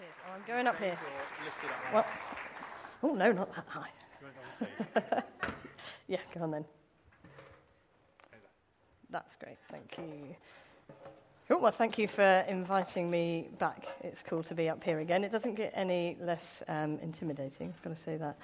Oh, 0.00 0.32
I'm 0.34 0.42
going 0.46 0.66
up 0.66 0.78
here. 0.78 0.96
Well, 1.92 2.06
oh, 3.02 3.14
no, 3.14 3.32
not 3.32 3.52
that 3.54 3.64
high. 3.68 3.90
yeah, 6.08 6.18
go 6.34 6.42
on 6.42 6.50
then. 6.52 6.64
That's 9.10 9.36
great, 9.36 9.56
thank 9.70 9.96
you. 9.98 10.36
Cool, 11.48 11.60
well, 11.60 11.72
thank 11.72 11.98
you 11.98 12.06
for 12.06 12.44
inviting 12.46 13.10
me 13.10 13.48
back. 13.58 13.86
It's 14.02 14.22
cool 14.22 14.42
to 14.44 14.54
be 14.54 14.68
up 14.68 14.84
here 14.84 15.00
again. 15.00 15.24
It 15.24 15.32
doesn't 15.32 15.54
get 15.54 15.72
any 15.74 16.16
less 16.20 16.62
um, 16.68 16.98
intimidating, 17.02 17.72
I've 17.74 17.82
got 17.82 17.96
to 17.96 18.02
say 18.02 18.16
that. 18.18 18.36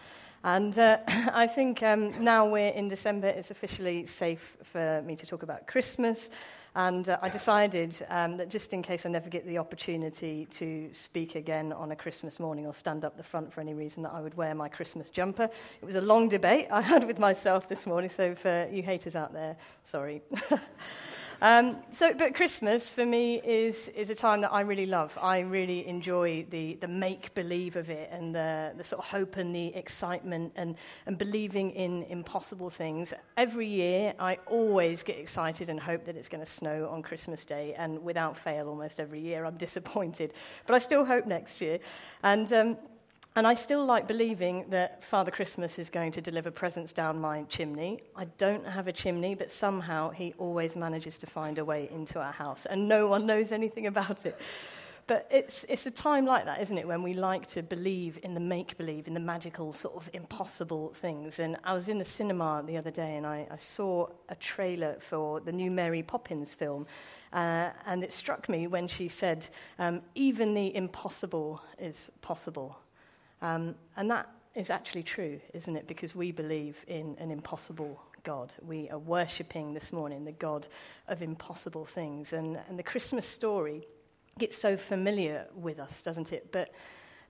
And 0.42 0.76
uh, 0.78 0.98
I 1.06 1.46
think 1.46 1.82
um, 1.82 2.24
now 2.24 2.48
we're 2.48 2.70
in 2.70 2.88
December, 2.88 3.28
it's 3.28 3.50
officially 3.50 4.06
safe 4.06 4.56
for 4.64 5.02
me 5.02 5.14
to 5.16 5.26
talk 5.26 5.42
about 5.42 5.66
Christmas. 5.66 6.30
And 6.76 7.08
uh, 7.08 7.18
I 7.22 7.28
decided 7.28 7.96
um, 8.08 8.36
that 8.36 8.48
just 8.48 8.72
in 8.72 8.82
case 8.82 9.06
I 9.06 9.08
never 9.08 9.30
get 9.30 9.46
the 9.46 9.58
opportunity 9.58 10.46
to 10.52 10.88
speak 10.92 11.36
again 11.36 11.72
on 11.72 11.92
a 11.92 11.96
Christmas 11.96 12.40
morning 12.40 12.66
or 12.66 12.74
stand 12.74 13.04
up 13.04 13.16
the 13.16 13.22
front 13.22 13.52
for 13.52 13.60
any 13.60 13.74
reason, 13.74 14.02
that 14.02 14.12
I 14.12 14.20
would 14.20 14.34
wear 14.34 14.54
my 14.54 14.68
Christmas 14.68 15.08
jumper. 15.08 15.44
It 15.80 15.84
was 15.84 15.94
a 15.94 16.00
long 16.00 16.28
debate 16.28 16.66
I 16.72 16.80
had 16.80 17.04
with 17.04 17.18
myself 17.18 17.68
this 17.68 17.86
morning, 17.86 18.10
so 18.10 18.34
for 18.34 18.68
you 18.72 18.82
haters 18.82 19.14
out 19.14 19.32
there, 19.32 19.56
sorry. 19.84 20.22
Um, 21.44 21.76
so, 21.92 22.14
but 22.14 22.34
Christmas 22.34 22.88
for 22.88 23.04
me 23.04 23.34
is, 23.44 23.88
is 23.88 24.08
a 24.08 24.14
time 24.14 24.40
that 24.40 24.50
I 24.50 24.62
really 24.62 24.86
love. 24.86 25.18
I 25.20 25.40
really 25.40 25.86
enjoy 25.86 26.46
the, 26.48 26.78
the 26.80 26.88
make 26.88 27.34
believe 27.34 27.76
of 27.76 27.90
it 27.90 28.08
and 28.10 28.34
the, 28.34 28.72
the 28.78 28.82
sort 28.82 29.00
of 29.00 29.10
hope 29.10 29.36
and 29.36 29.54
the 29.54 29.66
excitement 29.74 30.54
and, 30.56 30.74
and 31.04 31.18
believing 31.18 31.72
in 31.72 32.04
impossible 32.04 32.70
things. 32.70 33.12
Every 33.36 33.66
year, 33.66 34.14
I 34.18 34.38
always 34.46 35.02
get 35.02 35.18
excited 35.18 35.68
and 35.68 35.78
hope 35.78 36.06
that 36.06 36.16
it's 36.16 36.30
going 36.30 36.42
to 36.42 36.50
snow 36.50 36.88
on 36.90 37.02
Christmas 37.02 37.44
Day. 37.44 37.74
And 37.76 38.02
without 38.02 38.38
fail, 38.38 38.66
almost 38.66 38.98
every 38.98 39.20
year, 39.20 39.44
I'm 39.44 39.56
disappointed. 39.58 40.32
But 40.66 40.76
I 40.76 40.78
still 40.78 41.04
hope 41.04 41.26
next 41.26 41.60
year. 41.60 41.78
And 42.22 42.50
um, 42.54 42.78
and 43.36 43.46
I 43.46 43.54
still 43.54 43.84
like 43.84 44.06
believing 44.06 44.66
that 44.70 45.02
Father 45.04 45.30
Christmas 45.30 45.78
is 45.78 45.90
going 45.90 46.12
to 46.12 46.20
deliver 46.20 46.50
presents 46.50 46.92
down 46.92 47.20
my 47.20 47.42
chimney. 47.44 48.00
I 48.14 48.26
don't 48.38 48.66
have 48.66 48.86
a 48.86 48.92
chimney, 48.92 49.34
but 49.34 49.50
somehow 49.50 50.10
he 50.10 50.34
always 50.38 50.76
manages 50.76 51.18
to 51.18 51.26
find 51.26 51.58
a 51.58 51.64
way 51.64 51.88
into 51.92 52.20
our 52.20 52.32
house, 52.32 52.66
and 52.66 52.88
no 52.88 53.08
one 53.08 53.26
knows 53.26 53.50
anything 53.50 53.86
about 53.86 54.24
it. 54.24 54.40
But 55.06 55.26
it's, 55.30 55.66
it's 55.68 55.84
a 55.84 55.90
time 55.90 56.24
like 56.24 56.46
that, 56.46 56.62
isn't 56.62 56.78
it, 56.78 56.88
when 56.88 57.02
we 57.02 57.12
like 57.12 57.46
to 57.48 57.62
believe 57.62 58.18
in 58.22 58.32
the 58.32 58.40
make 58.40 58.78
believe, 58.78 59.06
in 59.06 59.12
the 59.12 59.20
magical, 59.20 59.72
sort 59.74 59.96
of 59.96 60.08
impossible 60.14 60.94
things. 60.94 61.38
And 61.38 61.58
I 61.62 61.74
was 61.74 61.88
in 61.88 61.98
the 61.98 62.04
cinema 62.06 62.62
the 62.66 62.78
other 62.78 62.90
day 62.90 63.16
and 63.16 63.26
I, 63.26 63.46
I 63.50 63.58
saw 63.58 64.08
a 64.30 64.34
trailer 64.34 64.96
for 65.00 65.40
the 65.40 65.52
new 65.52 65.70
Mary 65.70 66.02
Poppins 66.02 66.54
film. 66.54 66.86
Uh, 67.34 67.70
and 67.84 68.02
it 68.02 68.14
struck 68.14 68.48
me 68.48 68.66
when 68.66 68.88
she 68.88 69.08
said, 69.08 69.46
um, 69.78 70.00
Even 70.14 70.54
the 70.54 70.74
impossible 70.74 71.60
is 71.78 72.10
possible. 72.22 72.78
Um, 73.44 73.74
and 73.98 74.10
that 74.10 74.30
is 74.54 74.70
actually 74.70 75.02
true, 75.02 75.38
isn't 75.52 75.76
it? 75.76 75.86
Because 75.86 76.14
we 76.14 76.32
believe 76.32 76.82
in 76.86 77.14
an 77.18 77.30
impossible 77.30 78.00
God. 78.22 78.54
We 78.62 78.88
are 78.88 78.98
worshipping 78.98 79.74
this 79.74 79.92
morning 79.92 80.24
the 80.24 80.32
God 80.32 80.66
of 81.08 81.20
impossible 81.20 81.84
things. 81.84 82.32
And, 82.32 82.58
and 82.70 82.78
the 82.78 82.82
Christmas 82.82 83.26
story 83.26 83.86
gets 84.38 84.56
so 84.56 84.78
familiar 84.78 85.46
with 85.54 85.78
us, 85.78 86.02
doesn't 86.02 86.32
it? 86.32 86.52
But 86.52 86.72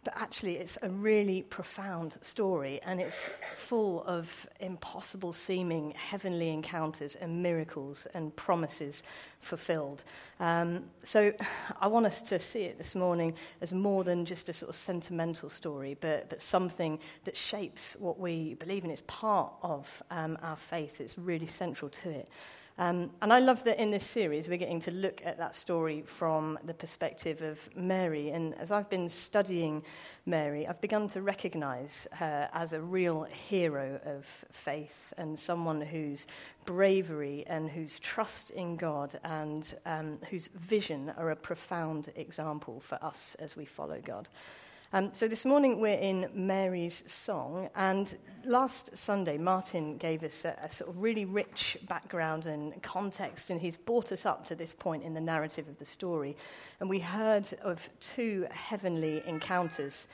but 0.04 0.14
actually, 0.16 0.56
it's 0.56 0.76
a 0.82 0.88
really 0.88 1.42
profound 1.42 2.16
story, 2.20 2.80
and 2.84 3.00
it's 3.00 3.28
full 3.56 4.04
of 4.04 4.46
impossible 4.60 5.32
seeming 5.32 5.92
heavenly 5.92 6.50
encounters 6.50 7.14
and 7.14 7.42
miracles 7.42 8.06
and 8.14 8.34
promises 8.36 9.02
fulfilled. 9.40 10.04
Um, 10.40 10.84
so, 11.02 11.32
I 11.80 11.86
want 11.86 12.06
us 12.06 12.20
to 12.22 12.38
see 12.38 12.64
it 12.64 12.78
this 12.78 12.94
morning 12.94 13.34
as 13.60 13.72
more 13.72 14.04
than 14.04 14.24
just 14.24 14.48
a 14.48 14.52
sort 14.52 14.68
of 14.68 14.76
sentimental 14.76 15.48
story, 15.48 15.96
but, 16.00 16.28
but 16.28 16.42
something 16.42 16.98
that 17.24 17.36
shapes 17.36 17.96
what 17.98 18.18
we 18.20 18.54
believe 18.54 18.84
in. 18.84 18.90
It's 18.90 19.02
part 19.06 19.52
of 19.62 20.02
um, 20.10 20.38
our 20.42 20.56
faith, 20.56 21.00
it's 21.00 21.18
really 21.18 21.48
central 21.48 21.88
to 21.90 22.10
it. 22.10 22.28
Um, 22.76 23.10
and 23.22 23.32
I 23.32 23.38
love 23.38 23.62
that 23.64 23.80
in 23.80 23.92
this 23.92 24.04
series 24.04 24.48
we're 24.48 24.58
getting 24.58 24.80
to 24.80 24.90
look 24.90 25.22
at 25.24 25.38
that 25.38 25.54
story 25.54 26.02
from 26.02 26.58
the 26.64 26.74
perspective 26.74 27.40
of 27.40 27.58
Mary. 27.76 28.30
And 28.30 28.52
as 28.58 28.72
I've 28.72 28.90
been 28.90 29.08
studying 29.08 29.84
Mary, 30.26 30.66
I've 30.66 30.80
begun 30.80 31.06
to 31.10 31.22
recognize 31.22 32.08
her 32.12 32.48
as 32.52 32.72
a 32.72 32.80
real 32.80 33.28
hero 33.48 34.00
of 34.04 34.26
faith 34.50 35.12
and 35.16 35.38
someone 35.38 35.82
whose 35.82 36.26
bravery 36.64 37.44
and 37.46 37.70
whose 37.70 38.00
trust 38.00 38.50
in 38.50 38.76
God 38.76 39.20
and 39.22 39.72
um, 39.86 40.18
whose 40.30 40.48
vision 40.48 41.12
are 41.16 41.30
a 41.30 41.36
profound 41.36 42.10
example 42.16 42.80
for 42.80 42.98
us 43.04 43.36
as 43.38 43.56
we 43.56 43.66
follow 43.66 44.00
God. 44.04 44.28
Um, 44.94 45.10
so 45.12 45.26
this 45.26 45.44
morning 45.44 45.80
we're 45.80 45.98
in 45.98 46.28
Mary's 46.34 47.02
song, 47.08 47.68
and 47.74 48.16
last 48.44 48.96
Sunday 48.96 49.36
Martin 49.36 49.96
gave 49.96 50.22
us 50.22 50.44
a, 50.44 50.56
a, 50.62 50.70
sort 50.70 50.88
of 50.88 51.02
really 51.02 51.24
rich 51.24 51.76
background 51.88 52.46
and 52.46 52.80
context, 52.80 53.50
and 53.50 53.60
he's 53.60 53.76
brought 53.76 54.12
us 54.12 54.24
up 54.24 54.46
to 54.46 54.54
this 54.54 54.72
point 54.72 55.02
in 55.02 55.12
the 55.12 55.20
narrative 55.20 55.66
of 55.66 55.80
the 55.80 55.84
story. 55.84 56.36
And 56.78 56.88
we 56.88 57.00
heard 57.00 57.48
of 57.60 57.88
two 57.98 58.46
heavenly 58.52 59.20
encounters 59.26 60.06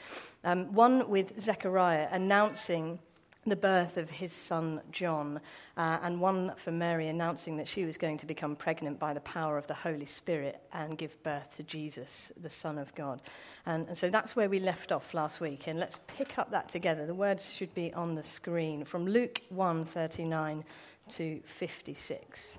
um, 0.44 0.72
one 0.72 1.10
with 1.10 1.38
Zechariah 1.38 2.08
announcing 2.10 3.00
the 3.46 3.56
birth 3.56 3.96
of 3.96 4.10
his 4.10 4.32
son 4.32 4.80
John, 4.92 5.40
uh, 5.76 5.98
and 6.02 6.20
one 6.20 6.52
for 6.62 6.70
Mary 6.70 7.08
announcing 7.08 7.56
that 7.56 7.68
she 7.68 7.84
was 7.84 7.96
going 7.96 8.18
to 8.18 8.26
become 8.26 8.54
pregnant 8.54 8.98
by 8.98 9.14
the 9.14 9.20
power 9.20 9.56
of 9.56 9.66
the 9.66 9.74
Holy 9.74 10.06
Spirit 10.06 10.60
and 10.72 10.98
give 10.98 11.22
birth 11.22 11.56
to 11.56 11.62
Jesus, 11.62 12.30
the 12.40 12.50
Son 12.50 12.76
of 12.76 12.94
God. 12.94 13.22
And, 13.64 13.88
and 13.88 13.96
so 13.96 14.10
that's 14.10 14.36
where 14.36 14.48
we 14.48 14.58
left 14.58 14.92
off 14.92 15.14
last 15.14 15.40
week, 15.40 15.66
and 15.66 15.78
let's 15.78 15.98
pick 16.06 16.38
up 16.38 16.50
that 16.50 16.68
together. 16.68 17.06
The 17.06 17.14
words 17.14 17.50
should 17.50 17.74
be 17.74 17.92
on 17.94 18.14
the 18.14 18.24
screen 18.24 18.84
from 18.84 19.06
Luke 19.06 19.40
1 19.48 19.86
39 19.86 20.64
to 21.10 21.40
56. 21.58 22.58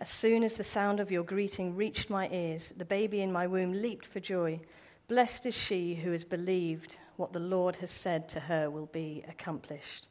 As 0.00 0.08
soon 0.08 0.44
as 0.44 0.54
the 0.54 0.64
sound 0.64 1.00
of 1.00 1.10
your 1.10 1.24
greeting 1.24 1.74
reached 1.74 2.08
my 2.08 2.28
ears, 2.28 2.72
the 2.76 2.84
baby 2.84 3.20
in 3.20 3.32
my 3.32 3.48
womb 3.48 3.72
leaped 3.72 4.06
for 4.06 4.20
joy. 4.20 4.60
Blessed 5.08 5.46
is 5.46 5.54
she 5.54 5.96
who 5.96 6.12
has 6.12 6.24
believed 6.24 6.96
what 7.16 7.32
the 7.32 7.40
Lord 7.40 7.76
has 7.76 7.90
said 7.90 8.28
to 8.28 8.40
her 8.40 8.70
will 8.70 8.86
be 8.86 9.24
accomplished. 9.28 10.06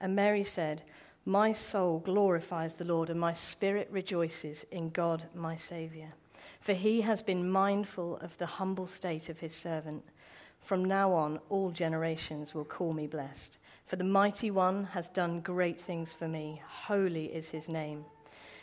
And 0.00 0.16
Mary 0.16 0.44
said, 0.44 0.82
My 1.26 1.52
soul 1.52 1.98
glorifies 1.98 2.76
the 2.76 2.86
Lord, 2.86 3.10
and 3.10 3.20
my 3.20 3.34
spirit 3.34 3.88
rejoices 3.90 4.64
in 4.70 4.88
God 4.90 5.26
my 5.34 5.56
Saviour. 5.56 6.14
For 6.60 6.72
he 6.72 7.02
has 7.02 7.22
been 7.22 7.50
mindful 7.50 8.16
of 8.22 8.38
the 8.38 8.46
humble 8.46 8.86
state 8.86 9.28
of 9.28 9.40
his 9.40 9.54
servant. 9.54 10.04
From 10.60 10.84
now 10.84 11.12
on, 11.12 11.40
all 11.50 11.70
generations 11.70 12.54
will 12.54 12.64
call 12.64 12.94
me 12.94 13.06
blessed. 13.06 13.58
For 13.86 13.96
the 13.96 14.04
mighty 14.04 14.50
one 14.50 14.84
has 14.84 15.10
done 15.10 15.40
great 15.40 15.80
things 15.80 16.14
for 16.14 16.28
me. 16.28 16.62
Holy 16.66 17.26
is 17.26 17.50
his 17.50 17.68
name. 17.68 18.06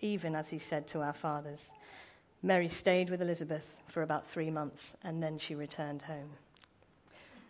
even 0.00 0.34
as 0.34 0.48
he 0.50 0.58
said 0.58 0.86
to 0.88 1.00
our 1.00 1.12
fathers. 1.12 1.70
Mary 2.42 2.68
stayed 2.68 3.08
with 3.08 3.22
Elizabeth 3.22 3.76
for 3.88 4.02
about 4.02 4.26
three 4.28 4.50
months 4.50 4.94
and 5.02 5.22
then 5.22 5.38
she 5.38 5.54
returned 5.54 6.02
home. 6.02 6.30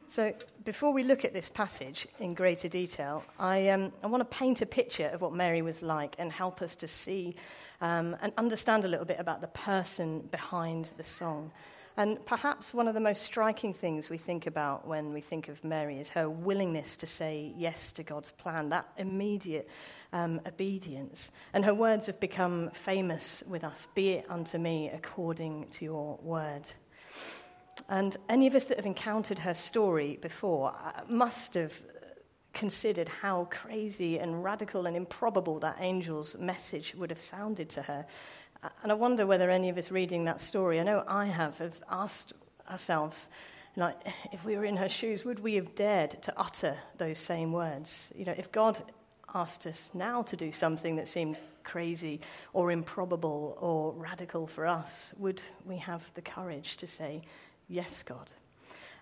So, 0.06 0.32
before 0.64 0.93
we 0.93 1.02
look 1.02 1.25
at 1.25 1.32
this 1.32 1.49
passage 1.49 2.06
in 2.20 2.35
greater 2.35 2.69
detail, 2.69 3.25
I, 3.38 3.70
um, 3.70 3.93
I 4.02 4.06
want 4.06 4.20
to 4.20 4.37
paint 4.37 4.61
a 4.61 4.67
picture 4.67 5.08
of 5.08 5.23
what 5.23 5.32
Mary 5.32 5.62
was 5.62 5.82
like 5.82 6.14
and 6.19 6.31
help 6.31 6.62
us 6.62 6.76
to 6.76 6.88
see 6.88 7.35
um, 7.81 8.17
and 8.23 8.32
understand 8.37 8.85
a 8.85 8.88
little 8.88 9.06
bit 9.06 9.19
about 9.19 9.41
the 9.41 9.49
person 9.49 10.20
behind 10.31 10.91
the 10.96 11.05
song. 11.05 11.50
And 11.96 12.25
perhaps 12.26 12.75
one 12.75 12.88
of 12.88 12.94
the 12.94 13.00
most 13.00 13.23
striking 13.23 13.73
things 13.73 14.11
we 14.11 14.19
think 14.19 14.49
about 14.49 14.87
when 14.87 15.12
we 15.12 15.20
think 15.20 15.49
of 15.49 15.62
Mary 15.62 16.00
is 16.00 16.08
her 16.08 16.29
willingness 16.29 16.96
to 16.99 17.06
say 17.06 17.52
yes 17.56 17.93
to 17.93 18.02
God's 18.02 18.32
plan, 18.32 18.70
that 18.70 18.88
immediate 18.99 19.69
um, 20.12 20.41
obedience. 20.44 21.31
And 21.52 21.64
her 21.64 21.75
words 21.75 22.06
have 22.06 22.19
become 22.19 22.70
famous 22.73 23.44
with 23.46 23.62
us 23.62 23.87
Be 23.94 24.11
it 24.11 24.26
unto 24.29 24.58
me 24.58 24.91
according 24.93 25.69
to 25.73 25.85
your 25.85 26.19
word. 26.20 26.64
And 27.88 28.17
any 28.29 28.49
of 28.49 28.55
us 28.55 28.64
that 28.64 28.79
have 28.79 28.87
encountered 28.87 29.41
her 29.41 29.55
story 29.55 30.19
before 30.20 30.75
uh, 30.75 31.02
must 31.08 31.55
have 31.55 31.81
considered 32.55 33.08
how 33.08 33.49
crazy 33.50 34.19
and 34.19 34.43
radical 34.43 34.87
and 34.87 34.96
improbable 34.96 35.58
that 35.58 35.79
angel's 35.81 36.37
message 36.38 36.94
would 36.96 37.11
have 37.11 37.20
sounded 37.20 37.69
to 37.69 37.82
her. 37.82 38.06
And 38.82 38.90
I 38.90 38.94
wonder 38.94 39.26
whether 39.26 39.50
any 39.50 39.69
of 39.69 39.78
us 39.78 39.90
reading 39.90 40.25
that 40.25 40.40
story, 40.40 40.81
I 40.81 40.84
know 40.84 41.05
I 41.06 41.26
have, 41.26 41.58
have 41.58 41.82
asked 41.90 42.32
ourselves, 42.70 43.28
like, 43.76 43.96
if 44.32 44.44
we 44.44 44.56
were 44.56 44.64
in 44.64 44.76
her 44.76 44.88
shoes, 44.88 45.25
would 45.25 45.40
we 45.40 45.55
have 45.55 45.75
dared 45.75 46.22
to 46.22 46.32
utter 46.38 46.78
those 46.99 47.19
same 47.19 47.52
words? 47.52 48.11
You 48.14 48.25
know, 48.25 48.34
if 48.37 48.52
God 48.52 48.81
asked 49.34 49.66
us 49.66 49.90
now 49.93 50.22
to 50.22 50.37
do 50.37 50.52
something 50.52 50.96
that 50.96 51.08
seemed 51.08 51.37
crazy 51.64 52.20
or 52.52 52.70
improbable 52.70 53.58
or 53.61 53.93
radical 53.93 54.46
for 54.46 54.67
us, 54.67 55.12
would 55.19 55.43
we 55.64 55.78
have 55.78 56.10
the 56.14 56.22
courage 56.22 56.76
to 56.78 56.87
say, 56.87 57.22
Yes, 57.69 58.02
God? 58.02 58.31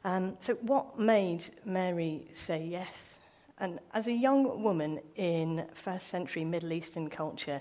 Um, 0.05 0.37
so, 0.41 0.55
what 0.55 0.99
made 0.99 1.45
Mary 1.65 2.29
say 2.35 2.65
yes? 2.65 3.17
And 3.59 3.79
as 3.93 4.07
a 4.07 4.13
young 4.13 4.63
woman 4.63 5.01
in 5.15 5.67
first 5.75 6.09
century 6.09 6.45
Middle 6.45 6.73
Eastern 6.73 7.11
culture, 7.11 7.61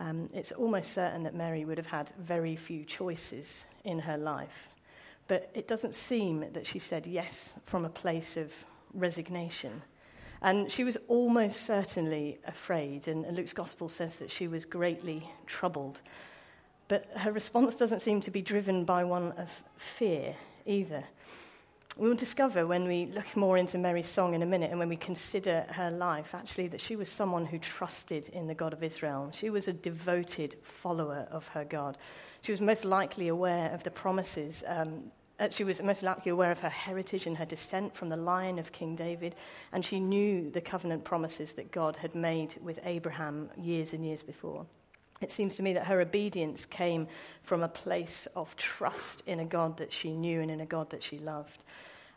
um, 0.00 0.28
it's 0.32 0.52
almost 0.52 0.92
certain 0.92 1.24
that 1.24 1.34
Mary 1.34 1.64
would 1.64 1.78
have 1.78 1.86
had 1.86 2.12
very 2.18 2.56
few 2.56 2.84
choices 2.84 3.64
in 3.84 3.98
her 4.00 4.16
life. 4.16 4.68
But 5.26 5.50
it 5.54 5.68
doesn't 5.68 5.94
seem 5.94 6.44
that 6.52 6.66
she 6.66 6.78
said 6.78 7.06
yes 7.06 7.54
from 7.64 7.84
a 7.84 7.90
place 7.90 8.36
of 8.36 8.52
resignation. 8.94 9.82
And 10.40 10.70
she 10.70 10.84
was 10.84 10.96
almost 11.08 11.62
certainly 11.62 12.38
afraid, 12.46 13.08
and 13.08 13.36
Luke's 13.36 13.52
gospel 13.52 13.88
says 13.88 14.14
that 14.16 14.30
she 14.30 14.46
was 14.46 14.64
greatly 14.64 15.28
troubled. 15.46 16.00
But 16.86 17.10
her 17.16 17.32
response 17.32 17.74
doesn't 17.74 18.00
seem 18.00 18.20
to 18.22 18.30
be 18.30 18.40
driven 18.40 18.84
by 18.84 19.04
one 19.04 19.32
of 19.32 19.50
fear 19.76 20.36
either. 20.64 21.04
We 21.98 22.08
will 22.08 22.14
discover 22.14 22.64
when 22.64 22.86
we 22.86 23.06
look 23.06 23.36
more 23.36 23.58
into 23.58 23.76
Mary's 23.76 24.06
song 24.06 24.34
in 24.34 24.42
a 24.42 24.46
minute 24.46 24.70
and 24.70 24.78
when 24.78 24.88
we 24.88 24.96
consider 24.96 25.66
her 25.70 25.90
life, 25.90 26.32
actually, 26.32 26.68
that 26.68 26.80
she 26.80 26.94
was 26.94 27.10
someone 27.10 27.44
who 27.44 27.58
trusted 27.58 28.28
in 28.28 28.46
the 28.46 28.54
God 28.54 28.72
of 28.72 28.84
Israel. 28.84 29.30
She 29.32 29.50
was 29.50 29.66
a 29.66 29.72
devoted 29.72 30.54
follower 30.62 31.26
of 31.32 31.48
her 31.48 31.64
God. 31.64 31.98
She 32.42 32.52
was 32.52 32.60
most 32.60 32.84
likely 32.84 33.26
aware 33.26 33.72
of 33.72 33.82
the 33.82 33.90
promises. 33.90 34.62
Um, 34.68 35.10
uh, 35.40 35.48
she 35.50 35.64
was 35.64 35.82
most 35.82 36.04
likely 36.04 36.30
aware 36.30 36.52
of 36.52 36.60
her 36.60 36.68
heritage 36.68 37.26
and 37.26 37.36
her 37.36 37.44
descent 37.44 37.96
from 37.96 38.10
the 38.10 38.16
line 38.16 38.60
of 38.60 38.70
King 38.70 38.94
David, 38.94 39.34
and 39.72 39.84
she 39.84 39.98
knew 39.98 40.52
the 40.52 40.60
covenant 40.60 41.02
promises 41.02 41.54
that 41.54 41.72
God 41.72 41.96
had 41.96 42.14
made 42.14 42.54
with 42.62 42.78
Abraham 42.84 43.50
years 43.56 43.92
and 43.92 44.06
years 44.06 44.22
before. 44.22 44.66
It 45.20 45.32
seems 45.32 45.56
to 45.56 45.64
me 45.64 45.72
that 45.72 45.86
her 45.86 46.00
obedience 46.00 46.64
came 46.64 47.08
from 47.42 47.64
a 47.64 47.68
place 47.68 48.28
of 48.36 48.54
trust 48.54 49.24
in 49.26 49.40
a 49.40 49.44
God 49.44 49.78
that 49.78 49.92
she 49.92 50.12
knew 50.12 50.40
and 50.40 50.50
in 50.50 50.60
a 50.60 50.66
God 50.66 50.90
that 50.90 51.02
she 51.02 51.18
loved. 51.18 51.64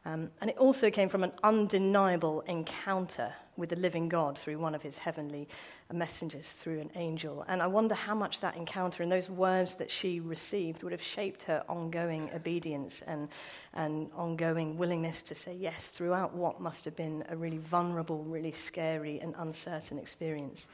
Um, 0.04 0.32
and 0.42 0.50
it 0.50 0.58
also 0.58 0.90
came 0.90 1.10
from 1.10 1.24
an 1.24 1.32
undeniable 1.44 2.42
encounter 2.42 3.34
with 3.56 3.70
the 3.70 3.76
living 3.76 4.10
God 4.10 4.38
through 4.40 4.58
one 4.58 4.74
of 4.74 4.82
his 4.82 4.98
heavenly 4.98 5.48
messengers, 5.94 6.54
through 6.54 6.80
an 6.80 6.90
angel. 6.96 7.46
And 7.48 7.62
I 7.62 7.68
wonder 7.68 7.94
how 7.94 8.16
much 8.16 8.40
that 8.40 8.56
encounter 8.56 9.04
and 9.04 9.12
those 9.12 9.30
words 9.30 9.76
that 9.76 9.92
she 9.92 10.20
received 10.20 10.82
would 10.82 10.92
have 10.92 11.02
shaped 11.02 11.44
her 11.44 11.64
ongoing 11.70 12.32
obedience 12.34 13.04
and, 13.06 13.30
and 13.76 14.10
ongoing 14.16 14.78
willingness 14.78 15.22
to 15.24 15.36
say 15.36 15.54
yes 15.54 15.88
throughout 15.88 16.34
what 16.34 16.60
must 16.60 16.86
have 16.86 16.96
been 16.96 17.24
a 17.30 17.38
really 17.38 17.60
vulnerable, 17.60 18.24
really 18.24 18.54
scary, 18.54 19.20
and 19.20 19.36
uncertain 19.38 20.00
experience. 20.00 20.68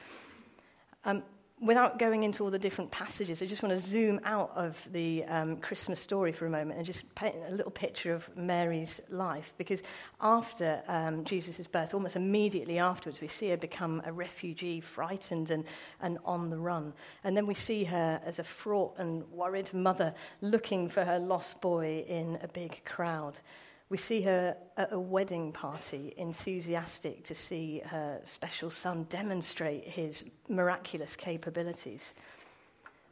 Um, 1.03 1.23
without 1.59 1.97
going 1.97 2.23
into 2.23 2.43
all 2.43 2.51
the 2.51 2.59
different 2.59 2.91
passages, 2.91 3.41
I 3.41 3.47
just 3.47 3.63
want 3.63 3.73
to 3.73 3.85
zoom 3.85 4.19
out 4.23 4.51
of 4.55 4.87
the 4.91 5.23
um, 5.25 5.57
Christmas 5.57 5.99
story 5.99 6.31
for 6.31 6.45
a 6.45 6.49
moment 6.49 6.77
and 6.77 6.85
just 6.85 7.03
paint 7.15 7.35
a 7.47 7.51
little 7.51 7.71
picture 7.71 8.13
of 8.13 8.29
Mary's 8.37 9.01
life. 9.09 9.53
Because 9.57 9.81
after 10.21 10.83
um, 10.87 11.23
Jesus' 11.23 11.65
birth, 11.65 11.95
almost 11.95 12.15
immediately 12.15 12.77
afterwards, 12.77 13.21
we 13.21 13.27
see 13.27 13.49
her 13.49 13.57
become 13.57 14.03
a 14.05 14.13
refugee, 14.13 14.81
frightened 14.81 15.49
and, 15.49 15.63
and 15.99 16.19
on 16.25 16.51
the 16.51 16.57
run. 16.57 16.93
And 17.23 17.35
then 17.35 17.47
we 17.47 17.55
see 17.55 17.85
her 17.85 18.21
as 18.23 18.37
a 18.37 18.43
fraught 18.43 18.93
and 18.99 19.23
worried 19.31 19.73
mother 19.73 20.13
looking 20.41 20.89
for 20.89 21.03
her 21.03 21.17
lost 21.17 21.59
boy 21.59 22.05
in 22.07 22.37
a 22.43 22.47
big 22.47 22.83
crowd. 22.85 23.39
We 23.89 23.97
see 23.97 24.21
her 24.23 24.57
at 24.75 24.91
a 24.91 24.99
wedding 24.99 25.53
party, 25.53 26.13
enthusiastic 26.17 27.23
to 27.25 27.35
see 27.35 27.81
her 27.85 28.19
special 28.25 28.69
son 28.69 29.05
demonstrate 29.09 29.85
his 29.85 30.25
miraculous 30.49 31.15
capabilities. 31.15 32.13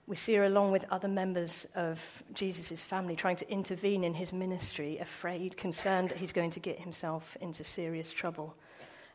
We 0.06 0.18
see 0.18 0.36
her 0.36 0.44
along 0.44 0.72
with 0.72 0.86
other 0.92 1.08
members 1.08 1.66
of 1.76 2.02
Jesus' 2.34 2.84
family 2.84 3.16
trying 3.16 3.38
to 3.38 3.50
intervene 3.50 4.04
in 4.04 4.14
his 4.14 4.34
ministry, 4.34 4.98
afraid, 5.00 5.56
concerned 5.56 6.10
that 6.10 6.18
he's 6.18 6.34
going 6.34 6.52
to 6.52 6.60
get 6.60 6.80
himself 6.80 7.38
into 7.40 7.64
serious 7.64 8.12
trouble. 8.12 8.56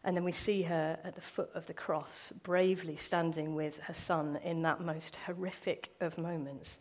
And 0.02 0.16
then 0.16 0.24
we 0.24 0.32
see 0.32 0.62
her 0.62 0.98
at 1.04 1.14
the 1.14 1.20
foot 1.20 1.50
of 1.54 1.66
the 1.66 1.74
cross, 1.74 2.32
bravely 2.42 2.96
standing 2.96 3.54
with 3.54 3.78
her 3.80 3.94
son 3.94 4.38
in 4.42 4.62
that 4.62 4.80
most 4.80 5.14
horrific 5.26 5.94
of 6.00 6.16
moments, 6.16 6.78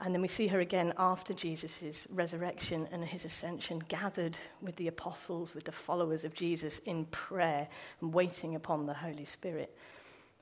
and 0.00 0.14
then 0.14 0.22
we 0.22 0.28
see 0.28 0.46
her 0.46 0.60
again 0.60 0.94
after 0.96 1.34
Jesus' 1.34 2.06
resurrection 2.10 2.88
and 2.90 3.04
his 3.04 3.26
ascension, 3.26 3.82
gathered 3.88 4.38
with 4.62 4.76
the 4.76 4.88
apostles, 4.88 5.54
with 5.54 5.64
the 5.64 5.72
followers 5.72 6.24
of 6.24 6.32
Jesus 6.32 6.80
in 6.86 7.04
prayer 7.06 7.68
and 8.00 8.14
waiting 8.14 8.54
upon 8.54 8.86
the 8.86 8.94
Holy 8.94 9.26
Spirit. 9.26 9.76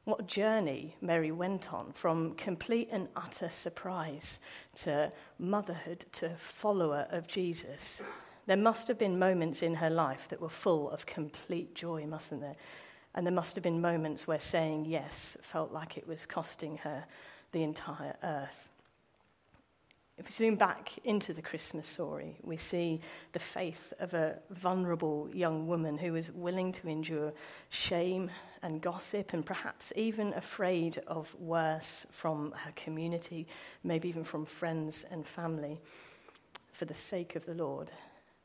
What 0.05 0.29
journey 0.29 0.97
Mary 1.01 1.33
went 1.33 1.73
on 1.73 1.93
from 1.93 2.35
complete 2.37 2.89
and 2.93 3.09
utter 3.17 3.51
surprise 3.51 4.39
to 4.77 5.13
motherhood 5.39 6.07
to 6.13 6.31
follower 6.39 7.09
of 7.11 7.27
Jesus. 7.27 8.01
There 8.47 8.57
must 8.57 8.89
have 8.89 8.99
been 8.99 9.19
moments 9.19 9.63
in 9.63 9.75
her 9.75 9.91
life 9.91 10.29
that 10.31 10.41
were 10.41 10.49
full 10.49 10.89
of 10.91 11.05
complete 11.05 11.75
joy, 11.75 12.07
mustn't 12.07 12.41
there? 12.41 12.57
And 13.15 13.27
there 13.27 13.35
must 13.35 13.57
have 13.57 13.65
been 13.65 13.81
moments 13.81 14.27
where 14.27 14.41
saying 14.41 14.87
yes 14.87 15.37
felt 15.43 15.73
like 15.73 15.99
it 15.99 16.07
was 16.07 16.27
costing 16.27 16.79
her 16.79 17.05
the 17.51 17.65
entire 17.65 18.17
earth. 18.23 18.69
If 20.19 20.25
we 20.25 20.33
zoom 20.33 20.57
back 20.57 20.91
into 21.05 21.33
the 21.33 21.43
Christmas 21.43 21.87
story, 21.87 22.39
we 22.43 22.57
see 22.57 23.01
the 23.33 23.39
faith 23.39 23.93
of 24.01 24.15
a 24.15 24.41
vulnerable 24.51 25.31
young 25.33 25.69
woman 25.69 25.97
who 25.97 26.13
was 26.13 26.33
willing 26.33 26.73
to 26.73 26.89
endure 26.89 27.33
shame 27.71 28.29
and 28.61 28.83
gossip 28.83 29.33
and 29.33 29.47
perhaps 29.47 29.93
even 29.95 30.33
afraid 30.35 31.01
of 31.07 31.33
worse 31.39 32.05
from 32.11 32.51
her 32.51 32.73
community, 32.75 33.47
maybe 33.85 34.09
even 34.09 34.25
from 34.25 34.45
friends 34.45 35.05
and 35.09 35.25
family, 35.25 35.81
for 36.73 36.85
the 36.85 36.95
sake 36.95 37.37
of 37.37 37.47
the 37.47 37.55
Lord. 37.55 37.93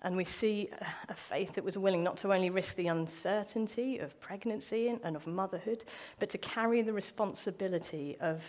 And 0.04 0.18
we 0.18 0.26
see 0.26 0.70
a 1.08 1.16
faith 1.16 1.56
that 1.56 1.64
was 1.64 1.78
willing 1.78 2.04
not 2.04 2.18
to 2.18 2.34
only 2.34 2.50
risk 2.50 2.76
the 2.76 2.88
uncertainty 2.88 4.00
of 4.00 4.20
pregnancy 4.20 4.94
and 5.04 5.16
of 5.16 5.26
motherhood, 5.26 5.86
but 6.20 6.30
to 6.32 6.38
carry 6.38 6.82
the 6.82 6.92
responsibility 6.92 8.18
of 8.20 8.42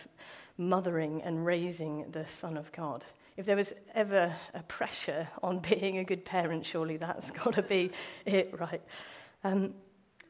mothering 0.57 1.21
and 1.21 1.45
raising 1.45 2.11
the 2.11 2.25
Son 2.27 2.57
of 2.57 2.71
God. 2.73 3.05
If 3.37 3.45
there 3.45 3.55
was 3.55 3.73
ever 3.93 4.33
a 4.53 4.63
pressure 4.63 5.27
on 5.43 5.59
being 5.59 5.97
a 5.97 6.03
good 6.03 6.25
parent, 6.25 6.65
surely 6.65 6.97
that's 6.97 7.31
got 7.43 7.55
to 7.55 7.61
be 7.61 7.91
it, 8.25 8.53
right? 8.59 8.81
Um, 9.43 9.73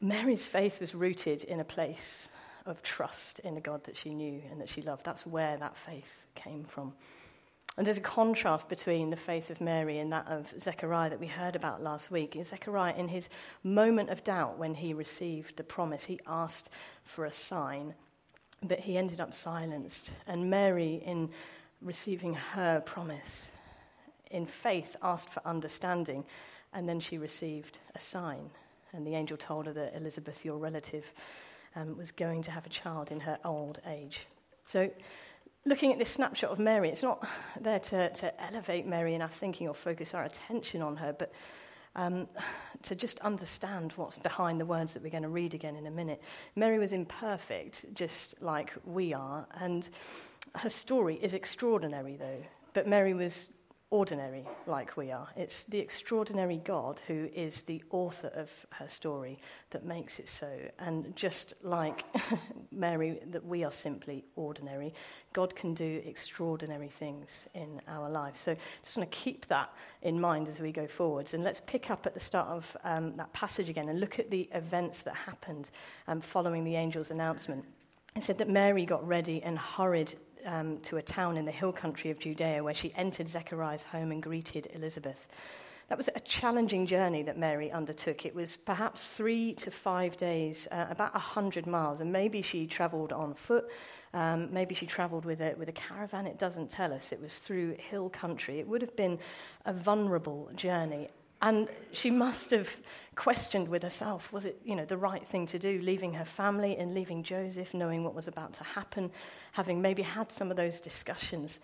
Mary's 0.00 0.46
faith 0.46 0.80
was 0.80 0.94
rooted 0.94 1.42
in 1.44 1.60
a 1.60 1.64
place 1.64 2.28
of 2.66 2.82
trust 2.82 3.38
in 3.40 3.56
a 3.56 3.60
God 3.60 3.84
that 3.84 3.96
she 3.96 4.12
knew 4.14 4.42
and 4.50 4.60
that 4.60 4.68
she 4.68 4.82
loved. 4.82 5.04
That's 5.04 5.26
where 5.26 5.56
that 5.56 5.76
faith 5.76 6.26
came 6.34 6.64
from. 6.64 6.92
And 7.76 7.86
there's 7.86 7.98
a 7.98 8.00
contrast 8.00 8.68
between 8.68 9.10
the 9.10 9.16
faith 9.16 9.50
of 9.50 9.60
Mary 9.60 9.98
and 9.98 10.10
that 10.12 10.26
of 10.28 10.52
Zechariah 10.58 11.10
that 11.10 11.20
we 11.20 11.26
heard 11.26 11.54
about 11.54 11.82
last 11.82 12.10
week. 12.10 12.38
Zechariah, 12.42 12.94
in 12.96 13.08
his 13.08 13.28
moment 13.62 14.08
of 14.08 14.24
doubt 14.24 14.58
when 14.58 14.74
he 14.74 14.94
received 14.94 15.56
the 15.56 15.64
promise, 15.64 16.04
he 16.04 16.18
asked 16.26 16.70
for 17.04 17.26
a 17.26 17.32
sign 17.32 17.94
but 18.62 18.80
he 18.80 18.96
ended 18.96 19.20
up 19.20 19.34
silenced. 19.34 20.10
And 20.26 20.50
Mary, 20.50 21.02
in 21.04 21.30
receiving 21.80 22.34
her 22.34 22.80
promise, 22.80 23.50
in 24.30 24.46
faith 24.46 24.96
asked 25.02 25.30
for 25.30 25.46
understanding, 25.46 26.24
and 26.72 26.88
then 26.88 27.00
she 27.00 27.18
received 27.18 27.78
a 27.94 28.00
sign. 28.00 28.50
And 28.92 29.06
the 29.06 29.14
angel 29.14 29.36
told 29.36 29.66
her 29.66 29.72
that 29.74 29.96
Elizabeth, 29.96 30.44
your 30.44 30.56
relative, 30.56 31.12
um, 31.74 31.96
was 31.96 32.10
going 32.10 32.42
to 32.44 32.50
have 32.50 32.66
a 32.66 32.70
child 32.70 33.10
in 33.10 33.20
her 33.20 33.38
old 33.44 33.80
age. 33.86 34.26
So, 34.66 34.90
looking 35.66 35.92
at 35.92 35.98
this 35.98 36.08
snapshot 36.08 36.50
of 36.50 36.58
Mary, 36.58 36.88
it's 36.88 37.02
not 37.02 37.26
there 37.60 37.80
to, 37.80 38.08
to 38.10 38.42
elevate 38.42 38.86
Mary 38.86 39.14
in 39.14 39.20
our 39.20 39.28
thinking 39.28 39.68
or 39.68 39.74
focus 39.74 40.14
our 40.14 40.24
attention 40.24 40.80
on 40.80 40.96
her, 40.96 41.12
but 41.12 41.32
um, 41.96 42.28
to 42.82 42.94
just 42.94 43.18
understand 43.20 43.92
what's 43.96 44.16
behind 44.16 44.60
the 44.60 44.66
words 44.66 44.94
that 44.94 45.02
we're 45.02 45.10
going 45.10 45.22
to 45.24 45.28
read 45.28 45.54
again 45.54 45.76
in 45.76 45.86
a 45.86 45.90
minute. 45.90 46.22
Mary 46.54 46.78
was 46.78 46.92
imperfect, 46.92 47.86
just 47.94 48.40
like 48.40 48.74
we 48.84 49.12
are, 49.12 49.46
and 49.60 49.88
her 50.54 50.70
story 50.70 51.16
is 51.16 51.34
extraordinary, 51.34 52.16
though. 52.16 52.42
But 52.72 52.86
Mary 52.86 53.14
was 53.14 53.50
ordinary 53.90 54.44
like 54.66 54.96
we 54.96 55.12
are. 55.12 55.28
It's 55.36 55.62
the 55.64 55.78
extraordinary 55.78 56.56
God 56.56 57.00
who 57.06 57.28
is 57.32 57.62
the 57.62 57.82
author 57.90 58.28
of 58.34 58.50
her 58.70 58.88
story 58.88 59.38
that 59.70 59.84
makes 59.84 60.18
it 60.18 60.28
so. 60.28 60.50
And 60.80 61.14
just 61.14 61.54
like 61.62 62.04
Mary, 62.72 63.20
that 63.30 63.44
we 63.44 63.62
are 63.62 63.70
simply 63.70 64.24
ordinary, 64.34 64.92
God 65.32 65.54
can 65.54 65.72
do 65.72 66.02
extraordinary 66.04 66.88
things 66.88 67.46
in 67.54 67.80
our 67.86 68.10
lives. 68.10 68.40
So 68.40 68.56
just 68.82 68.96
want 68.96 69.10
to 69.10 69.16
keep 69.16 69.46
that 69.46 69.72
in 70.02 70.20
mind 70.20 70.48
as 70.48 70.58
we 70.58 70.72
go 70.72 70.88
forwards. 70.88 71.32
And 71.32 71.44
let's 71.44 71.60
pick 71.66 71.88
up 71.88 72.06
at 72.06 72.14
the 72.14 72.20
start 72.20 72.48
of 72.48 72.76
um, 72.82 73.16
that 73.16 73.32
passage 73.32 73.68
again 73.68 73.88
and 73.88 74.00
look 74.00 74.18
at 74.18 74.30
the 74.30 74.48
events 74.52 75.02
that 75.02 75.14
happened 75.14 75.70
um, 76.08 76.20
following 76.20 76.64
the 76.64 76.74
angel's 76.74 77.10
announcement. 77.10 77.64
It 78.16 78.24
said 78.24 78.38
that 78.38 78.48
Mary 78.48 78.84
got 78.84 79.06
ready 79.06 79.42
and 79.42 79.58
hurried 79.58 80.14
um, 80.46 80.78
to 80.84 80.96
a 80.96 81.02
town 81.02 81.36
in 81.36 81.44
the 81.44 81.52
hill 81.52 81.72
country 81.72 82.10
of 82.10 82.18
Judea 82.18 82.62
where 82.62 82.74
she 82.74 82.94
entered 82.96 83.28
Zechariah's 83.28 83.82
home 83.82 84.12
and 84.12 84.22
greeted 84.22 84.68
Elizabeth. 84.72 85.26
That 85.88 85.98
was 85.98 86.08
a 86.14 86.20
challenging 86.20 86.86
journey 86.86 87.22
that 87.22 87.38
Mary 87.38 87.70
undertook. 87.70 88.26
It 88.26 88.34
was 88.34 88.56
perhaps 88.56 89.06
three 89.06 89.54
to 89.54 89.70
five 89.70 90.16
days, 90.16 90.66
uh, 90.72 90.86
about 90.90 91.14
a 91.14 91.20
hundred 91.20 91.66
miles, 91.66 92.00
and 92.00 92.12
maybe 92.12 92.42
she 92.42 92.66
travelled 92.66 93.12
on 93.12 93.34
foot, 93.34 93.70
um, 94.12 94.52
maybe 94.52 94.74
she 94.74 94.86
travelled 94.86 95.24
with 95.24 95.40
a, 95.40 95.54
with 95.56 95.68
a 95.68 95.72
caravan. 95.72 96.26
It 96.26 96.38
doesn't 96.38 96.70
tell 96.70 96.92
us. 96.92 97.12
It 97.12 97.20
was 97.20 97.38
through 97.38 97.76
hill 97.78 98.08
country. 98.08 98.58
It 98.58 98.66
would 98.66 98.82
have 98.82 98.96
been 98.96 99.20
a 99.64 99.72
vulnerable 99.72 100.50
journey, 100.56 101.08
and 101.42 101.68
she 101.92 102.10
must 102.10 102.50
have 102.50 102.68
questioned 103.14 103.68
with 103.68 103.82
herself 103.82 104.32
was 104.32 104.44
it 104.44 104.60
you 104.64 104.74
know, 104.76 104.84
the 104.84 104.96
right 104.96 105.26
thing 105.26 105.46
to 105.46 105.58
do, 105.58 105.80
leaving 105.82 106.14
her 106.14 106.24
family 106.24 106.76
and 106.76 106.94
leaving 106.94 107.22
Joseph, 107.22 107.74
knowing 107.74 108.04
what 108.04 108.14
was 108.14 108.28
about 108.28 108.52
to 108.54 108.64
happen, 108.64 109.10
having 109.52 109.80
maybe 109.80 110.02
had 110.02 110.30
some 110.30 110.50
of 110.50 110.56
those 110.56 110.80
discussions 110.80 111.58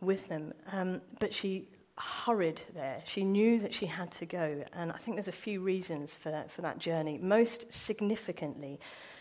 with 0.00 0.28
them. 0.28 0.52
Um, 0.72 1.00
but 1.18 1.34
she 1.34 1.68
hurried 1.98 2.62
there. 2.74 3.02
She 3.06 3.24
knew 3.24 3.58
that 3.60 3.74
she 3.74 3.86
had 3.86 4.10
to 4.12 4.26
go. 4.26 4.64
And 4.72 4.92
I 4.92 4.98
think 4.98 5.16
there's 5.16 5.28
a 5.28 5.32
few 5.32 5.60
reasons 5.60 6.14
for 6.14 6.30
that, 6.30 6.50
for 6.50 6.62
that 6.62 6.78
journey. 6.78 7.18
Most 7.18 7.72
significantly, 7.72 8.78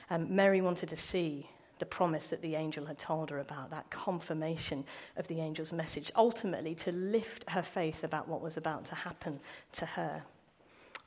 um, 0.10 0.34
Mary 0.36 0.62
wanted 0.62 0.90
to 0.90 0.98
see 0.98 1.50
the 1.80 1.86
promise 1.86 2.28
that 2.28 2.42
the 2.42 2.56
angel 2.56 2.86
had 2.86 2.98
told 2.98 3.30
her 3.30 3.40
about, 3.40 3.70
that 3.72 3.90
confirmation 3.90 4.86
of 5.16 5.28
the 5.28 5.40
angel's 5.40 5.74
message, 5.74 6.12
ultimately 6.16 6.76
to 6.76 6.92
lift 6.92 7.50
her 7.50 7.64
faith 7.64 8.04
about 8.04 8.28
what 8.28 8.42
was 8.42 8.58
about 8.58 8.86
to 8.86 8.96
happen 8.96 9.40
to 9.74 9.86
her. 9.86 10.24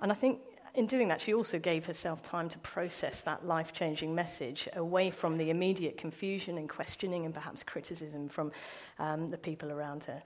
And 0.01 0.11
I 0.11 0.15
think 0.15 0.39
in 0.75 0.87
doing 0.87 1.09
that, 1.09 1.21
she 1.21 1.35
also 1.35 1.59
gave 1.59 1.87
herself 1.87 2.23
time 2.23 2.49
to 2.49 2.59
process 2.59 3.23
that 3.23 3.47
life 3.47 3.73
changing 3.73 4.15
message 4.15 4.69
away 4.75 5.11
from 5.11 5.37
the 5.37 5.51
immediate 5.51 5.99
confusion 5.99 6.59
and 6.59 6.69
questioning 6.69 7.25
and 7.25 7.35
perhaps 7.35 7.63
criticism 7.63 8.29
from 8.29 8.53
um, 8.99 9.31
the 9.31 9.39
people 9.39 9.73
around 9.73 10.05
her. 10.05 10.23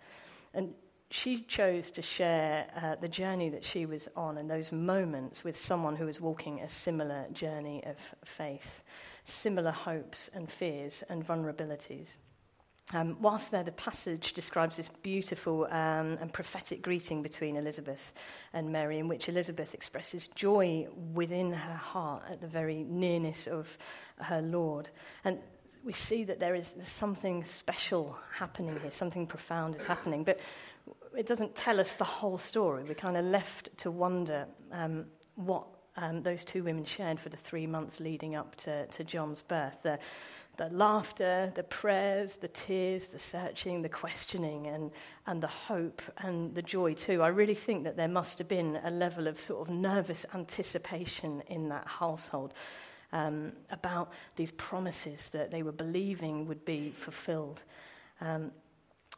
And 0.53 0.75
she 1.11 1.43
chose 1.43 1.91
to 1.93 2.03
share 2.03 2.67
uh, 2.77 2.97
the 3.01 3.09
journey 3.09 3.49
that 3.51 3.65
she 3.65 3.87
was 3.87 4.09
on 4.17 4.37
and 4.37 4.51
those 4.51 4.73
moments 4.73 5.45
with 5.45 5.59
someone 5.59 5.97
who 5.97 6.07
was 6.07 6.21
walking 6.21 6.61
a 6.61 6.69
similar 6.69 7.27
journey 7.33 7.83
of 7.85 7.97
faith 8.25 8.83
similar 9.25 9.71
hopes 9.73 10.31
and 10.35 10.51
fears 10.51 11.03
and 11.09 11.27
vulnerabilities. 11.27 12.17
Um, 12.93 13.17
whilst 13.21 13.51
there, 13.51 13.65
the 13.65 13.73
passage 13.73 14.35
describes 14.35 14.77
this 14.77 14.91
beautiful 15.03 15.65
um, 15.71 16.19
and 16.21 16.31
prophetic 16.31 16.83
greeting 16.83 17.23
between 17.23 17.57
Elizabeth 17.57 18.13
and 18.53 18.71
Mary, 18.71 18.99
in 18.99 19.09
which 19.09 19.29
Elizabeth 19.29 19.73
expresses 19.73 20.29
joy 20.29 20.87
within 21.15 21.53
her 21.53 21.77
heart 21.77 22.25
at 22.31 22.43
the 22.43 22.47
very 22.47 22.85
nearness 22.85 23.47
of 23.47 23.79
her 24.19 24.43
Lord. 24.43 24.91
And 25.25 25.39
we 25.83 25.95
see 25.95 26.25
that 26.25 26.41
there 26.41 26.55
is 26.55 26.75
something 26.85 27.45
special 27.45 28.19
happening 28.37 28.79
here, 28.81 28.91
something 28.91 29.27
profound 29.27 29.77
is 29.77 29.87
happening. 29.87 30.23
But 30.23 30.41
it 31.17 31.27
doesn't 31.27 31.55
tell 31.55 31.81
us 31.81 31.95
the 31.95 32.05
whole 32.05 32.39
story. 32.39 32.85
We're 32.85 32.95
kind 32.95 33.17
of 33.17 33.25
left 33.25 33.77
to 33.79 33.91
wonder 33.91 34.47
um, 34.73 35.07
what 35.37 35.67
um, 35.97 36.23
those 36.23 36.45
two 36.45 36.65
women 36.65 36.85
shared 36.85 37.21
for 37.21 37.29
the 37.29 37.37
three 37.37 37.67
months 37.67 38.01
leading 38.01 38.35
up 38.35 38.57
to, 38.57 38.87
to 38.87 39.05
John's 39.05 39.43
birth. 39.43 39.83
The, 39.83 39.99
the 40.57 40.69
laughter, 40.69 41.53
the 41.55 41.63
prayers, 41.65 42.37
the 42.37 42.49
tears, 42.49 43.09
the 43.09 43.19
searching, 43.19 43.83
the 43.83 43.89
questioning, 43.89 44.69
and, 44.69 44.91
and 45.27 45.43
the 45.43 45.49
hope 45.49 46.01
and 46.19 46.55
the 46.55 46.63
joy 46.63 46.95
too. 46.95 47.23
I 47.23 47.29
really 47.29 47.55
think 47.55 47.85
that 47.85 47.97
there 47.97 48.09
must 48.09 48.39
have 48.39 48.49
been 48.49 48.79
a 48.85 48.91
level 48.91 49.27
of 49.27 49.41
sort 49.41 49.69
of 49.69 49.75
nervous 49.75 50.25
anticipation 50.35 51.43
in 51.49 51.69
that 51.71 51.87
household 51.87 52.55
um, 53.13 53.53
about 53.71 54.13
these 54.37 54.51
promises 54.53 55.29
that 55.33 55.51
they 55.51 55.63
were 55.63 55.73
believing 55.73 56.47
would 56.47 56.65
be 56.65 56.91
fulfilled. 56.91 57.63
Um, 58.21 58.53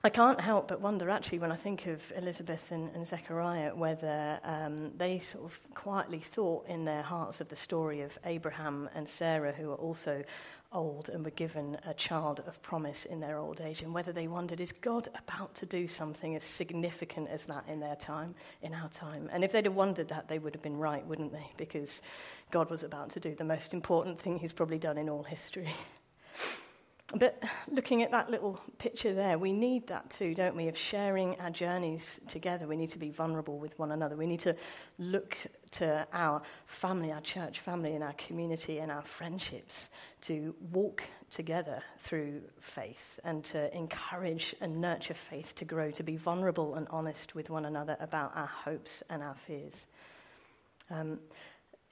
I 0.07 0.09
can't 0.09 0.41
help 0.41 0.69
but 0.69 0.81
wonder, 0.81 1.11
actually, 1.11 1.41
when 1.41 1.51
I 1.51 1.57
think 1.57 1.87
of 1.87 2.01
Elizabeth 2.17 2.71
and, 2.71 2.95
and 2.95 3.05
Zechariah, 3.05 3.75
whether 3.75 4.39
um, 4.45 4.93
they 4.97 5.19
sort 5.19 5.47
of 5.47 5.59
quietly 5.75 6.21
thought 6.21 6.69
in 6.69 6.85
their 6.85 7.03
hearts 7.03 7.41
of 7.41 7.49
the 7.49 7.57
story 7.57 8.03
of 8.03 8.17
Abraham 8.25 8.89
and 8.95 9.09
Sarah, 9.09 9.51
who 9.51 9.67
were 9.67 9.75
also 9.75 10.23
old 10.71 11.09
and 11.09 11.25
were 11.25 11.33
given 11.33 11.77
a 11.85 11.93
child 11.93 12.41
of 12.47 12.63
promise 12.63 13.05
in 13.05 13.19
their 13.19 13.37
old 13.37 13.61
age, 13.61 13.83
and 13.83 13.93
whether 13.93 14.13
they 14.13 14.29
wondered, 14.29 14.61
is 14.61 14.71
God 14.71 15.09
about 15.27 15.57
to 15.57 15.67
do 15.67 15.89
something 15.89 16.37
as 16.37 16.45
significant 16.45 17.29
as 17.29 17.47
that 17.47 17.65
in 17.67 17.81
their 17.81 17.97
time, 17.97 18.37
in 18.63 18.75
our 18.75 18.89
time? 18.91 19.29
And 19.33 19.43
if 19.43 19.51
they'd 19.51 19.65
have 19.65 19.75
wondered 19.75 20.11
that, 20.11 20.29
they 20.29 20.39
would 20.39 20.55
have 20.55 20.63
been 20.63 20.79
right, 20.79 21.05
wouldn't 21.05 21.33
they? 21.33 21.51
Because 21.57 22.01
God 22.53 22.71
was 22.71 22.85
about 22.85 23.11
to 23.11 23.19
do 23.19 23.35
the 23.35 23.43
most 23.43 23.75
important 23.75 24.21
thing 24.21 24.39
he's 24.39 24.53
probably 24.53 24.79
done 24.79 24.99
in 24.99 25.09
all 25.09 25.25
history. 25.25 25.75
But 27.15 27.41
looking 27.71 28.03
at 28.03 28.11
that 28.11 28.31
little 28.31 28.59
picture 28.79 29.15
there, 29.15 29.39
we 29.39 29.53
need 29.53 29.87
that 29.87 30.11
too, 30.11 30.35
don't 30.35 30.57
we, 30.57 30.67
of 30.67 30.77
sharing 30.77 31.39
our 31.39 31.51
journeys 31.51 32.19
together. 32.27 32.67
We 32.67 32.77
need 32.77 32.91
to 32.91 32.99
be 32.99 33.11
vulnerable 33.11 33.59
with 33.59 33.79
one 33.79 33.93
another. 33.93 34.17
We 34.17 34.27
need 34.27 34.41
to 34.41 34.57
look 34.99 35.37
to 35.73 36.05
our 36.13 36.43
family, 36.67 37.13
our 37.13 37.21
church 37.21 37.61
family, 37.61 37.95
and 37.95 38.03
our 38.03 38.15
community 38.15 38.79
and 38.79 38.91
our 38.91 39.03
friendships 39.03 39.89
to 40.23 40.53
walk 40.73 41.05
together 41.31 41.81
through 42.01 42.41
faith 42.61 43.21
and 43.23 43.45
to 43.45 43.75
encourage 43.77 44.57
and 44.61 44.81
nurture 44.81 45.15
faith 45.15 45.55
to 45.57 45.65
grow, 45.65 45.93
to 45.93 46.03
be 46.03 46.17
vulnerable 46.17 46.75
and 46.75 46.89
honest 46.91 47.37
with 47.37 47.51
one 47.51 47.67
another 47.67 47.97
about 48.01 48.33
our 48.35 48.47
hopes 48.47 49.05
and 49.09 49.23
our 49.23 49.37
fears. 49.47 49.87
Um, 50.91 51.21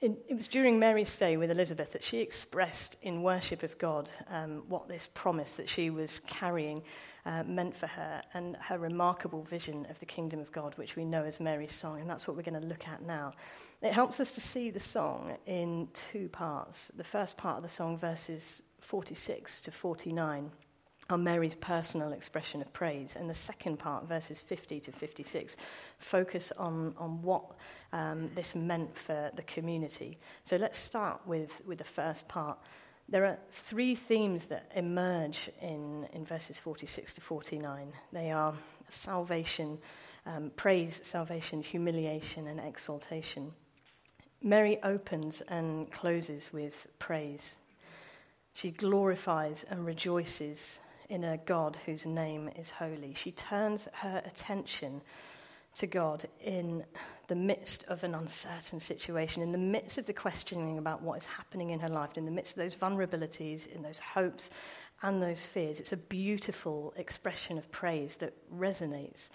in, 0.05 0.17
it 0.27 0.35
was 0.35 0.47
during 0.47 0.77
Mary's 0.77 1.09
stay 1.09 1.35
with 1.35 1.49
Elizabeth 1.49 1.91
that 1.93 2.03
she 2.03 2.19
expressed 2.19 2.95
in 3.01 3.23
worship 3.23 3.63
of 3.63 3.77
God 3.79 4.11
um, 4.29 4.63
what 4.69 4.87
this 4.87 5.09
promise 5.13 5.53
that 5.53 5.67
she 5.67 5.89
was 5.89 6.21
carrying 6.27 6.83
uh, 7.25 7.43
meant 7.43 7.75
for 7.75 7.87
her 7.87 8.21
and 8.35 8.55
her 8.57 8.77
remarkable 8.77 9.41
vision 9.43 9.87
of 9.89 9.99
the 9.99 10.05
kingdom 10.05 10.39
of 10.39 10.51
God, 10.51 10.77
which 10.77 10.95
we 10.95 11.03
know 11.03 11.23
as 11.23 11.39
Mary's 11.39 11.73
song. 11.73 11.99
And 11.99 12.09
that's 12.09 12.27
what 12.27 12.37
we're 12.37 12.43
going 12.43 12.61
to 12.61 12.67
look 12.67 12.87
at 12.87 13.01
now. 13.01 13.33
It 13.81 13.93
helps 13.93 14.19
us 14.19 14.31
to 14.33 14.41
see 14.41 14.69
the 14.69 14.79
song 14.79 15.37
in 15.47 15.89
two 16.11 16.29
parts. 16.29 16.91
The 16.95 17.03
first 17.03 17.35
part 17.35 17.57
of 17.57 17.63
the 17.63 17.69
song, 17.69 17.97
verses 17.97 18.61
46 18.81 19.61
to 19.61 19.71
49 19.71 20.51
on 21.09 21.23
Mary's 21.23 21.55
personal 21.55 22.13
expression 22.13 22.61
of 22.61 22.73
praise. 22.73 23.15
And 23.15 23.29
the 23.29 23.35
second 23.35 23.77
part, 23.77 24.07
verses 24.07 24.41
50 24.41 24.79
to 24.81 24.91
56, 24.91 25.55
focus 25.99 26.51
on, 26.57 26.95
on 26.97 27.21
what 27.21 27.43
um, 27.93 28.31
this 28.33 28.55
meant 28.55 28.97
for 28.97 29.31
the 29.35 29.43
community. 29.43 30.17
So 30.43 30.55
let's 30.55 30.79
start 30.79 31.21
with, 31.25 31.61
with 31.65 31.77
the 31.77 31.83
first 31.83 32.27
part. 32.27 32.57
There 33.07 33.25
are 33.25 33.37
three 33.51 33.93
themes 33.93 34.45
that 34.45 34.71
emerge 34.75 35.51
in, 35.61 36.07
in 36.11 36.25
verses 36.25 36.57
46 36.57 37.13
to 37.15 37.21
49. 37.21 37.93
They 38.11 38.31
are 38.31 38.55
salvation, 38.89 39.77
um, 40.25 40.51
praise, 40.55 41.01
salvation, 41.03 41.61
humiliation, 41.61 42.47
and 42.47 42.59
exaltation. 42.59 43.53
Mary 44.41 44.79
opens 44.81 45.41
and 45.49 45.91
closes 45.91 46.51
with 46.51 46.87
praise. 46.97 47.57
She 48.53 48.71
glorifies 48.71 49.65
and 49.69 49.85
rejoices 49.85 50.79
in 51.09 51.23
a 51.23 51.37
God 51.37 51.77
whose 51.85 52.05
name 52.05 52.49
is 52.55 52.69
holy. 52.69 53.13
She 53.13 53.31
turns 53.31 53.87
her 53.93 54.21
attention 54.25 55.01
to 55.75 55.87
God 55.87 56.27
in 56.41 56.83
the 57.27 57.35
midst 57.35 57.83
of 57.87 58.03
an 58.03 58.15
uncertain 58.15 58.79
situation, 58.79 59.41
in 59.41 59.51
the 59.51 59.57
midst 59.57 59.97
of 59.97 60.05
the 60.05 60.13
questioning 60.13 60.77
about 60.77 61.01
what 61.01 61.17
is 61.17 61.25
happening 61.25 61.71
in 61.71 61.79
her 61.79 61.89
life, 61.89 62.11
in 62.15 62.25
the 62.25 62.31
midst 62.31 62.51
of 62.51 62.57
those 62.57 62.75
vulnerabilities, 62.75 63.67
in 63.67 63.81
those 63.81 63.99
hopes 63.99 64.49
and 65.01 65.21
those 65.21 65.43
fears. 65.43 65.79
It's 65.79 65.91
a 65.91 65.97
beautiful 65.97 66.93
expression 66.95 67.57
of 67.57 67.69
praise 67.71 68.17
that 68.17 68.33
resonates. 68.53 69.29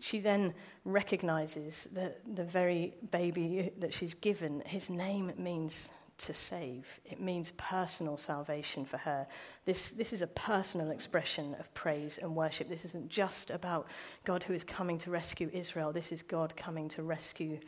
She 0.00 0.20
then 0.20 0.54
recognizes 0.84 1.88
that 1.92 2.20
the 2.36 2.44
very 2.44 2.94
baby 3.10 3.72
that 3.78 3.92
she's 3.92 4.14
given, 4.14 4.62
his 4.64 4.88
name 4.88 5.32
means 5.36 5.90
to 6.18 6.34
save. 6.34 7.00
It 7.04 7.20
means 7.20 7.52
personal 7.56 8.16
salvation 8.16 8.84
for 8.84 8.98
her. 8.98 9.26
This, 9.64 9.90
this 9.90 10.12
is 10.12 10.22
a 10.22 10.26
personal 10.26 10.90
expression 10.90 11.54
of 11.58 11.72
praise 11.74 12.18
and 12.20 12.34
worship. 12.34 12.68
This 12.68 12.84
isn't 12.84 13.08
just 13.08 13.50
about 13.50 13.86
God 14.24 14.42
who 14.42 14.52
is 14.52 14.64
coming 14.64 14.98
to 14.98 15.10
rescue 15.10 15.50
Israel, 15.52 15.92
this 15.92 16.12
is 16.12 16.22
God 16.22 16.54
coming 16.56 16.88
to 16.90 17.02
rescue 17.02 17.58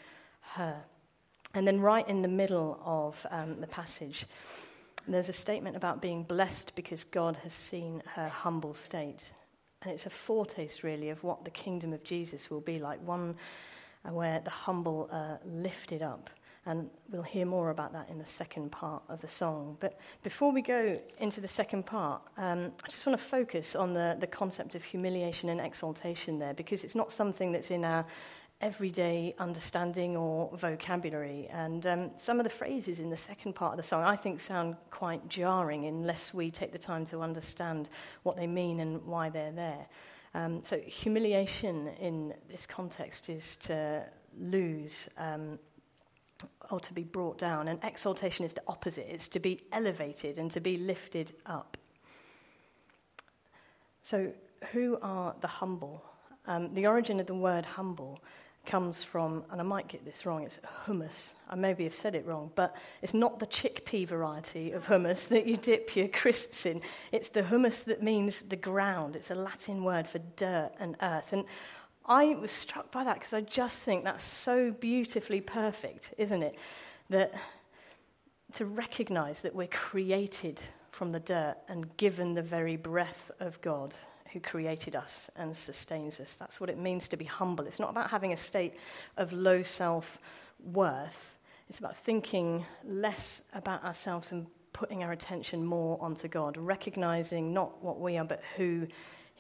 her. 0.55 0.77
And 1.55 1.67
then, 1.67 1.81
right 1.81 2.09
in 2.09 2.23
the 2.23 2.29
middle 2.29 2.81
of 2.85 3.27
um, 3.31 3.61
the 3.61 3.67
passage, 3.67 4.25
there's 5.09 5.29
a 5.29 5.33
statement 5.33 5.77
about 5.77 6.01
being 6.01 6.23
blessed 6.23 6.73
because 6.77 7.03
God 7.05 7.37
has 7.43 7.53
seen 7.53 8.03
her 8.15 8.29
humble 8.29 8.75
state. 8.75 9.23
And 9.83 9.93
it's 9.93 10.07
a 10.07 10.11
foretaste, 10.11 10.85
really, 10.85 11.09
of 11.09 11.25
what 11.25 11.45
the 11.45 11.51
kingdom 11.51 11.93
of 11.93 12.05
Jesus 12.05 12.51
will 12.51 12.61
be 12.61 12.79
like 12.79 13.01
one 13.05 13.35
where 14.09 14.41
the 14.41 14.51
humble 14.51 15.09
are 15.13 15.41
lifted 15.45 16.03
up. 16.03 16.31
And 16.67 16.91
we'll 17.09 17.23
hear 17.23 17.47
more 17.47 17.71
about 17.71 17.93
that 17.95 18.11
in 18.11 18.19
the 18.19 18.27
second 18.27 18.71
part 18.71 19.03
of 19.09 19.21
the 19.23 19.29
song. 19.29 19.79
But 19.81 19.99
before 20.23 20.53
we 20.53 20.61
go 20.61 21.01
into 21.19 21.41
the 21.41 21.49
second 21.49 21.87
part, 21.87 22.21
um, 22.37 22.73
I 22.85 22.89
just 22.89 23.07
want 23.07 23.19
to 23.19 23.25
focus 23.25 23.75
on 23.75 23.95
the, 23.95 24.17
the 24.21 24.27
concept 24.27 24.75
of 24.75 24.85
humiliation 24.85 25.49
and 25.49 25.59
exaltation 25.59 26.39
there, 26.39 26.53
because 26.53 26.85
it's 26.85 26.95
not 26.95 27.13
something 27.13 27.51
that's 27.53 27.71
in 27.71 27.85
our 27.85 28.05
everyday 28.61 29.35
understanding 29.39 30.17
or 30.17 30.55
vocabulary. 30.57 31.49
And 31.51 31.87
um, 31.87 32.11
some 32.17 32.39
of 32.39 32.45
the 32.45 32.51
phrases 32.51 32.99
in 32.99 33.09
the 33.09 33.17
second 33.17 33.55
part 33.55 33.73
of 33.73 33.77
the 33.79 33.83
song 33.83 34.03
I 34.03 34.17
think 34.17 34.41
sound 34.41 34.77
quite 34.91 35.27
jarring 35.29 35.87
unless 35.87 36.35
we 36.35 36.51
take 36.51 36.73
the 36.73 36.79
time 36.79 37.07
to 37.07 37.21
understand 37.21 37.89
what 38.23 38.37
they 38.37 38.47
mean 38.47 38.81
and 38.81 39.03
why 39.07 39.31
they're 39.31 39.53
there. 39.53 39.87
Um, 40.35 40.63
so, 40.63 40.79
humiliation 40.79 41.89
in 41.99 42.35
this 42.49 42.65
context 42.65 43.29
is 43.29 43.57
to 43.59 44.05
lose 44.39 45.09
um, 45.19 45.59
or 46.71 46.81
to 46.81 46.93
be 46.93 47.03
brought 47.03 47.39
down, 47.39 47.69
and 47.69 47.79
exaltation 47.83 48.45
is 48.45 48.53
the 48.53 48.63
opposite 48.67 49.07
it's 49.09 49.29
to 49.29 49.41
be 49.41 49.61
elevated 49.73 50.39
and 50.39 50.51
to 50.51 50.61
be 50.61 50.77
lifted 50.77 51.33
up. 51.47 51.77
So, 54.03 54.33
who 54.73 54.99
are 55.03 55.35
the 55.41 55.49
humble? 55.49 56.03
Um, 56.47 56.75
the 56.75 56.87
origin 56.87 57.21
of 57.21 57.27
the 57.27 57.35
word 57.35 57.65
humble 57.65 58.21
comes 58.67 59.03
from, 59.03 59.45
and 59.51 59.61
I 59.61 59.65
might 59.65 59.89
get 59.89 60.05
this 60.05 60.27
wrong, 60.27 60.43
it's 60.45 60.59
hummus. 60.87 61.31
I 61.49 61.55
maybe 61.55 61.85
have 61.85 61.95
said 61.95 62.15
it 62.15 62.27
wrong, 62.27 62.51
but 62.55 62.77
it's 63.03 63.15
not 63.15 63.39
the 63.39 63.47
chickpea 63.47 64.07
variety 64.07 64.73
of 64.73 64.87
hummus 64.87 65.29
that 65.29 65.47
you 65.47 65.57
dip 65.57 65.97
your 65.97 66.09
crisps 66.13 66.67
in. 66.67 66.83
It's 67.11 67.31
the 67.31 67.43
hummus 67.43 67.85
that 67.85 68.03
means 68.03 68.43
the 68.43 68.57
ground. 68.57 69.17
It's 69.17 69.31
a 69.31 69.35
Latin 69.35 69.83
word 69.83 70.07
for 70.07 70.19
dirt 70.37 70.73
and 70.79 70.97
earth. 71.03 71.33
And 71.33 71.45
I 72.07 72.35
was 72.35 72.51
struck 72.51 72.91
by 72.91 73.05
that 73.05 73.15
because 73.15 73.33
I 73.33 73.41
just 73.41 73.83
think 73.83 74.05
that's 74.05 74.25
so 74.25 74.73
beautifully 74.73 75.41
perfect, 75.41 76.15
isn't 76.19 76.43
it? 76.43 76.57
That 77.09 77.35
to 78.55 78.67
recognize 78.67 79.43
that 79.43 79.55
we're 79.55 79.69
created 79.69 80.63
from 80.91 81.13
the 81.13 81.21
dirt 81.21 81.57
and 81.69 81.97
given 81.97 82.35
the 82.35 82.43
very 82.43 82.77
breath 82.77 83.31
of 83.41 83.61
God 83.61 83.95
who 84.33 84.41
created 84.41 84.95
us 84.95 85.31
and 85.37 85.57
sustains 85.57 86.21
us. 86.21 86.35
That's 86.35 86.61
what 86.61 86.71
it 86.71 86.79
means 86.79 87.09
to 87.09 87.17
be 87.17 87.25
humble. 87.25 87.67
It's 87.67 87.79
not 87.79 87.91
about 87.91 88.11
having 88.11 88.33
a 88.33 88.37
state 88.37 88.75
of 89.17 89.33
low 89.33 89.63
self 89.63 90.19
worth, 90.63 91.39
it's 91.69 91.79
about 91.79 91.97
thinking 91.97 92.67
less 92.85 93.43
about 93.53 93.85
ourselves 93.85 94.33
and 94.33 94.47
putting 94.73 95.03
our 95.03 95.13
attention 95.13 95.65
more 95.65 95.99
onto 96.01 96.29
God, 96.29 96.57
recognizing 96.57 97.53
not 97.53 97.83
what 97.83 98.01
we 98.01 98.17
are, 98.19 98.25
but 98.25 98.43
who 98.57 98.87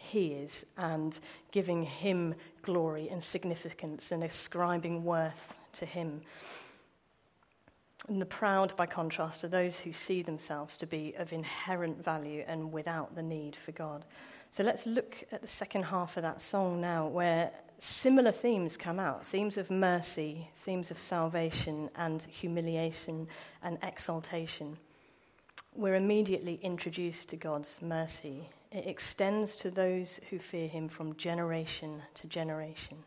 He 0.02 0.28
is, 0.28 0.64
and 0.76 1.19
giving 1.52 1.83
Him 1.83 2.35
glory 2.62 3.09
and 3.09 3.23
significance 3.23 4.11
and 4.11 4.25
ascribing 4.25 5.04
worth 5.04 5.54
to 5.75 5.87
Him. 5.87 6.23
And 8.09 8.21
the 8.21 8.26
proud, 8.26 8.75
by 8.76 8.87
contrast, 8.87 9.45
are 9.45 9.49
those 9.49 9.78
who 9.78 9.92
see 9.92 10.23
themselves 10.23 10.78
to 10.78 10.87
be 10.87 11.14
of 11.19 11.33
inherent 11.33 12.02
value 12.02 12.45
and 12.49 12.73
without 12.73 13.14
the 13.14 13.23
need 13.23 13.54
for 13.54 13.73
God. 13.73 14.04
So 14.50 14.64
let's 14.64 14.87
look 14.87 15.23
at 15.30 15.42
the 15.42 15.49
second 15.49 15.85
half 15.85 16.16
of 16.16 16.23
that 16.23 16.40
song 16.40 16.80
now, 16.80 17.07
where 17.07 17.52
similar 17.78 18.33
themes 18.33 18.76
come 18.76 18.99
out 18.99 19.26
themes 19.26 19.57
of 19.57 19.71
mercy, 19.71 20.50
themes 20.64 20.90
of 20.90 20.99
salvation, 20.99 21.90
and 21.95 22.23
humiliation 22.23 23.28
and 23.62 23.78
exaltation. 23.83 24.78
We're 25.76 25.95
immediately 25.95 26.59
introduced 26.62 27.28
to 27.28 27.37
God's 27.37 27.78
mercy. 27.80 28.49
It 28.73 28.87
extends 28.87 29.57
to 29.57 29.71
those 29.71 30.21
who 30.31 30.39
fear 30.39 30.69
Him 30.69 30.89
from 30.89 31.17
generation 31.17 32.03
to 32.15 32.27
generation. 32.27 32.99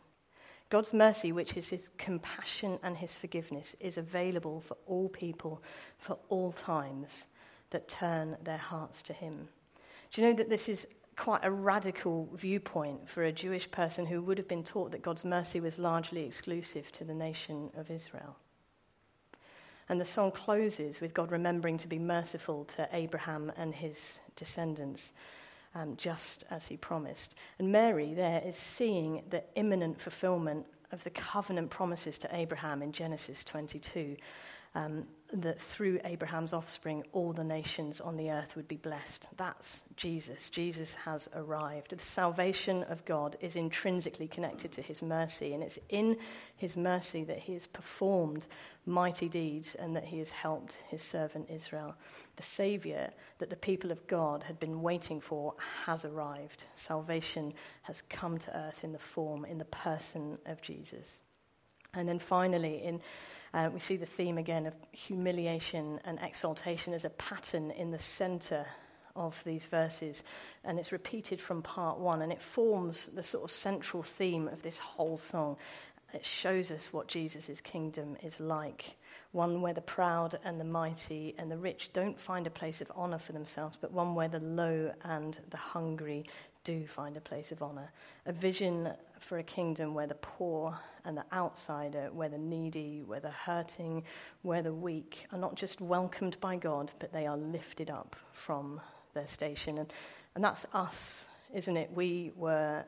God's 0.69 0.93
mercy, 0.93 1.31
which 1.31 1.55
is 1.55 1.69
His 1.69 1.89
compassion 1.97 2.79
and 2.83 2.97
His 2.97 3.15
forgiveness, 3.15 3.75
is 3.79 3.97
available 3.97 4.61
for 4.61 4.77
all 4.87 5.09
people 5.09 5.61
for 5.97 6.17
all 6.29 6.51
times 6.51 7.25
that 7.69 7.87
turn 7.87 8.37
their 8.43 8.57
hearts 8.57 9.03
to 9.03 9.13
Him. 9.13 9.47
Do 10.11 10.21
you 10.21 10.27
know 10.27 10.35
that 10.35 10.49
this 10.49 10.67
is 10.67 10.85
quite 11.15 11.43
a 11.43 11.51
radical 11.51 12.29
viewpoint 12.33 13.07
for 13.09 13.23
a 13.23 13.31
Jewish 13.31 13.69
person 13.69 14.05
who 14.05 14.21
would 14.21 14.37
have 14.37 14.47
been 14.47 14.63
taught 14.63 14.91
that 14.91 15.01
God's 15.01 15.23
mercy 15.23 15.59
was 15.59 15.77
largely 15.77 16.25
exclusive 16.25 16.91
to 16.93 17.03
the 17.03 17.13
nation 17.13 17.71
of 17.77 17.91
Israel. 17.91 18.35
And 19.89 19.99
the 19.99 20.05
song 20.05 20.31
closes 20.31 21.01
with 21.01 21.13
God 21.13 21.31
remembering 21.31 21.77
to 21.79 21.87
be 21.87 21.99
merciful 21.99 22.65
to 22.75 22.87
Abraham 22.91 23.51
and 23.57 23.75
his 23.75 24.19
descendants, 24.35 25.11
um, 25.75 25.95
just 25.97 26.43
as 26.49 26.67
he 26.67 26.77
promised. 26.77 27.35
And 27.59 27.71
Mary 27.71 28.13
there 28.13 28.41
is 28.45 28.55
seeing 28.55 29.23
the 29.29 29.43
imminent 29.55 29.99
fulfillment 29.99 30.65
of 30.91 31.03
the 31.03 31.09
covenant 31.09 31.71
promises 31.71 32.17
to 32.19 32.35
Abraham 32.35 32.81
in 32.81 32.91
Genesis 32.91 33.43
22 33.43 34.15
um, 34.75 35.05
that 35.31 35.59
through 35.59 35.99
Abraham's 36.05 36.53
offspring, 36.53 37.03
all 37.11 37.33
the 37.33 37.43
nations 37.43 37.99
on 37.99 38.17
the 38.17 38.29
earth 38.29 38.55
would 38.55 38.67
be 38.67 38.75
blessed. 38.75 39.27
That's 39.35 39.81
Jesus. 39.97 40.49
Jesus 40.51 40.93
has 41.05 41.27
arrived. 41.35 41.95
The 41.95 42.03
salvation 42.03 42.83
of 42.83 43.03
God 43.05 43.35
is 43.41 43.55
intrinsically 43.55 44.27
connected 44.27 44.71
to 44.73 44.81
his 44.81 45.01
mercy, 45.01 45.53
and 45.53 45.63
it's 45.63 45.79
in 45.89 46.17
his 46.55 46.77
mercy 46.77 47.23
that 47.23 47.39
he 47.39 47.53
has 47.53 47.65
performed 47.65 48.45
mighty 48.85 49.27
deeds 49.27 49.75
and 49.75 49.95
that 49.95 50.05
he 50.05 50.19
has 50.19 50.29
helped 50.29 50.77
his 50.87 51.01
servant 51.01 51.49
Israel. 51.49 51.95
The 52.35 52.43
Savior 52.43 53.11
that 53.39 53.49
the 53.49 53.55
people 53.55 53.91
of 53.91 54.05
God 54.07 54.43
had 54.43 54.59
been 54.59 54.83
waiting 54.83 55.19
for 55.19 55.55
has 55.85 56.05
arrived. 56.05 56.65
Salvation 56.75 57.53
has 57.83 58.03
come 58.09 58.37
to 58.39 58.55
earth 58.55 58.83
in 58.83 58.91
the 58.91 58.99
form, 58.99 59.45
in 59.45 59.57
the 59.57 59.65
person 59.65 60.37
of 60.45 60.61
Jesus. 60.61 61.22
And 61.93 62.07
then 62.07 62.19
finally, 62.19 62.83
in 62.83 63.01
uh, 63.53 63.69
we 63.71 63.79
see 63.79 63.97
the 63.97 64.05
theme 64.05 64.39
again 64.39 64.65
of 64.65 64.73
humiliation 64.91 65.99
and 66.05 66.17
exaltation 66.23 66.91
as 66.93 67.05
a 67.05 67.09
pattern 67.11 67.69
in 67.69 67.91
the 67.91 67.99
center 67.99 68.65
of 69.15 69.43
these 69.45 69.65
verses, 69.65 70.23
and 70.63 70.79
it's 70.79 70.91
repeated 70.91 71.39
from 71.39 71.61
part 71.61 71.99
one, 71.99 72.23
and 72.23 72.31
it 72.31 72.41
forms 72.41 73.05
the 73.13 73.21
sort 73.21 73.43
of 73.43 73.51
central 73.51 74.01
theme 74.01 74.47
of 74.47 74.63
this 74.63 74.79
whole 74.79 75.17
song. 75.17 75.55
It 76.15 76.25
shows 76.25 76.71
us 76.71 76.91
what 76.91 77.07
Jesus' 77.07 77.61
kingdom 77.61 78.17
is 78.23 78.39
like 78.39 78.95
one 79.33 79.61
where 79.61 79.73
the 79.73 79.81
proud 79.81 80.39
and 80.45 80.59
the 80.59 80.63
mighty 80.63 81.35
and 81.37 81.51
the 81.51 81.57
rich 81.57 81.89
don't 81.91 82.19
find 82.19 82.47
a 82.47 82.51
place 82.51 82.81
of 82.81 82.91
honor 82.95 83.17
for 83.17 83.33
themselves, 83.33 83.77
but 83.81 83.91
one 83.91 84.15
where 84.15 84.27
the 84.27 84.39
low 84.39 84.91
and 85.03 85.37
the 85.49 85.57
hungry 85.57 86.23
do 86.63 86.87
find 86.87 87.17
a 87.17 87.21
place 87.21 87.51
of 87.51 87.61
honor. 87.61 87.91
A 88.27 88.31
vision 88.31 88.93
for 89.23 89.39
a 89.39 89.43
kingdom 89.43 89.93
where 89.93 90.07
the 90.07 90.15
poor 90.15 90.77
and 91.05 91.17
the 91.17 91.25
outsider, 91.33 92.09
where 92.13 92.29
the 92.29 92.37
needy, 92.37 93.03
where 93.05 93.19
the 93.19 93.31
hurting, 93.31 94.03
where 94.41 94.61
the 94.61 94.73
weak 94.73 95.25
are 95.31 95.39
not 95.39 95.55
just 95.55 95.81
welcomed 95.81 96.39
by 96.39 96.55
God, 96.55 96.91
but 96.99 97.11
they 97.11 97.25
are 97.25 97.37
lifted 97.37 97.89
up 97.89 98.15
from 98.31 98.79
their 99.13 99.27
station. 99.27 99.77
And, 99.77 99.93
and 100.35 100.43
that's 100.43 100.65
us, 100.73 101.25
isn't 101.53 101.77
it? 101.77 101.89
We 101.93 102.31
were 102.35 102.83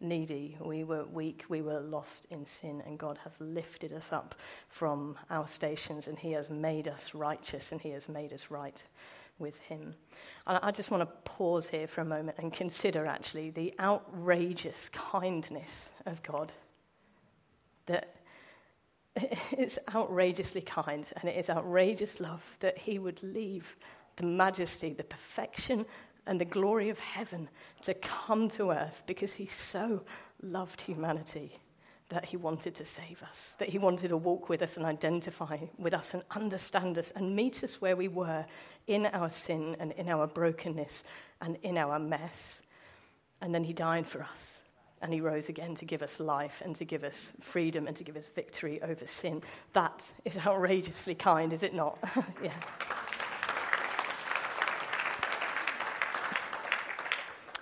needy, 0.00 0.56
we 0.60 0.84
were 0.84 1.04
weak, 1.04 1.44
we 1.48 1.62
were 1.62 1.80
lost 1.80 2.26
in 2.30 2.46
sin, 2.46 2.82
and 2.86 2.98
God 2.98 3.18
has 3.24 3.32
lifted 3.38 3.92
us 3.92 4.08
up 4.12 4.34
from 4.68 5.16
our 5.28 5.46
stations, 5.46 6.08
and 6.08 6.18
He 6.18 6.32
has 6.32 6.50
made 6.50 6.88
us 6.88 7.14
righteous, 7.14 7.70
and 7.72 7.80
He 7.80 7.90
has 7.90 8.08
made 8.08 8.32
us 8.32 8.50
right 8.50 8.82
with 9.40 9.58
Him. 9.58 9.94
And 10.46 10.58
I 10.62 10.70
just 10.70 10.90
want 10.90 11.02
to 11.02 11.30
pause 11.30 11.68
here 11.68 11.86
for 11.86 12.02
a 12.02 12.04
moment 12.04 12.38
and 12.38 12.52
consider 12.52 13.06
actually 13.06 13.50
the 13.50 13.74
outrageous 13.80 14.88
kindness 14.90 15.88
of 16.06 16.22
God. 16.22 16.52
That 17.86 18.14
it's 19.16 19.78
outrageously 19.94 20.62
kind 20.62 21.06
and 21.20 21.28
it 21.28 21.36
is 21.36 21.50
outrageous 21.50 22.20
love 22.20 22.42
that 22.60 22.78
He 22.78 22.98
would 22.98 23.22
leave 23.22 23.76
the 24.16 24.26
majesty, 24.26 24.92
the 24.92 25.04
perfection, 25.04 25.86
and 26.26 26.40
the 26.40 26.44
glory 26.44 26.90
of 26.90 26.98
heaven 26.98 27.48
to 27.82 27.94
come 27.94 28.48
to 28.50 28.70
earth 28.70 29.02
because 29.06 29.32
He 29.32 29.46
so 29.46 30.02
loved 30.42 30.82
humanity 30.82 31.58
that 32.10 32.24
he 32.24 32.36
wanted 32.36 32.74
to 32.74 32.84
save 32.84 33.22
us, 33.22 33.54
that 33.58 33.68
he 33.68 33.78
wanted 33.78 34.08
to 34.08 34.16
walk 34.16 34.48
with 34.48 34.62
us 34.62 34.76
and 34.76 34.84
identify 34.84 35.56
with 35.78 35.94
us 35.94 36.12
and 36.12 36.22
understand 36.32 36.98
us 36.98 37.12
and 37.16 37.34
meet 37.34 37.64
us 37.64 37.80
where 37.80 37.96
we 37.96 38.08
were 38.08 38.44
in 38.86 39.06
our 39.06 39.30
sin 39.30 39.76
and 39.80 39.92
in 39.92 40.08
our 40.08 40.26
brokenness 40.26 41.02
and 41.40 41.56
in 41.62 41.78
our 41.78 41.98
mess. 41.98 42.60
And 43.40 43.54
then 43.54 43.64
he 43.64 43.72
died 43.72 44.06
for 44.06 44.22
us. 44.22 44.58
And 45.02 45.14
he 45.14 45.22
rose 45.22 45.48
again 45.48 45.74
to 45.76 45.86
give 45.86 46.02
us 46.02 46.20
life 46.20 46.60
and 46.62 46.76
to 46.76 46.84
give 46.84 47.04
us 47.04 47.32
freedom 47.40 47.86
and 47.86 47.96
to 47.96 48.04
give 48.04 48.16
us 48.16 48.26
victory 48.34 48.82
over 48.82 49.06
sin. 49.06 49.42
That 49.72 50.06
is 50.26 50.36
outrageously 50.36 51.14
kind, 51.14 51.54
is 51.54 51.62
it 51.62 51.74
not? 51.74 51.98
yeah. 52.44 52.52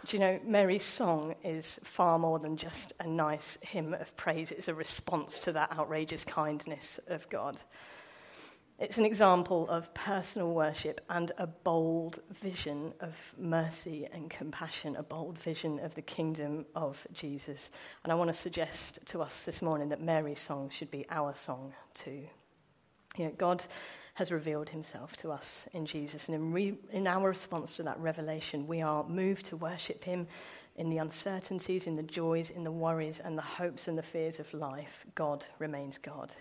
Do 0.08 0.16
you 0.16 0.20
know, 0.22 0.40
Mary's 0.42 0.86
song 0.86 1.34
is 1.44 1.78
far 1.84 2.18
more 2.18 2.38
than 2.38 2.56
just 2.56 2.94
a 2.98 3.06
nice 3.06 3.58
hymn 3.60 3.92
of 3.92 4.16
praise. 4.16 4.50
It's 4.50 4.66
a 4.66 4.74
response 4.74 5.38
to 5.40 5.52
that 5.52 5.70
outrageous 5.78 6.24
kindness 6.24 6.98
of 7.08 7.28
God. 7.28 7.58
It's 8.78 8.96
an 8.96 9.04
example 9.04 9.68
of 9.68 9.92
personal 9.92 10.54
worship 10.54 11.02
and 11.10 11.30
a 11.36 11.46
bold 11.46 12.20
vision 12.40 12.94
of 13.00 13.14
mercy 13.36 14.08
and 14.10 14.30
compassion, 14.30 14.96
a 14.96 15.02
bold 15.02 15.38
vision 15.38 15.78
of 15.80 15.94
the 15.94 16.00
kingdom 16.00 16.64
of 16.74 17.06
Jesus. 17.12 17.68
And 18.02 18.10
I 18.10 18.16
want 18.16 18.28
to 18.28 18.34
suggest 18.34 19.00
to 19.08 19.20
us 19.20 19.42
this 19.42 19.60
morning 19.60 19.90
that 19.90 20.00
Mary's 20.00 20.40
song 20.40 20.70
should 20.70 20.90
be 20.90 21.04
our 21.10 21.34
song 21.34 21.74
too. 21.92 22.22
You 23.18 23.26
know, 23.26 23.32
God 23.36 23.62
has 24.18 24.32
revealed 24.32 24.70
himself 24.70 25.14
to 25.14 25.30
us 25.30 25.66
in 25.72 25.86
Jesus, 25.86 26.26
and 26.26 26.34
in, 26.34 26.52
re- 26.52 26.76
in 26.90 27.06
our 27.06 27.28
response 27.28 27.74
to 27.74 27.84
that 27.84 28.00
revelation, 28.00 28.66
we 28.66 28.82
are 28.82 29.04
moved 29.04 29.46
to 29.46 29.56
worship 29.56 30.02
him 30.02 30.26
in 30.74 30.90
the 30.90 30.98
uncertainties, 30.98 31.86
in 31.86 31.94
the 31.94 32.02
joys, 32.02 32.50
in 32.50 32.64
the 32.64 32.70
worries, 32.72 33.20
and 33.22 33.38
the 33.38 33.42
hopes 33.42 33.86
and 33.86 33.96
the 33.96 34.02
fears 34.02 34.40
of 34.40 34.52
life. 34.52 35.06
God 35.14 35.44
remains 35.60 35.98
God. 35.98 36.34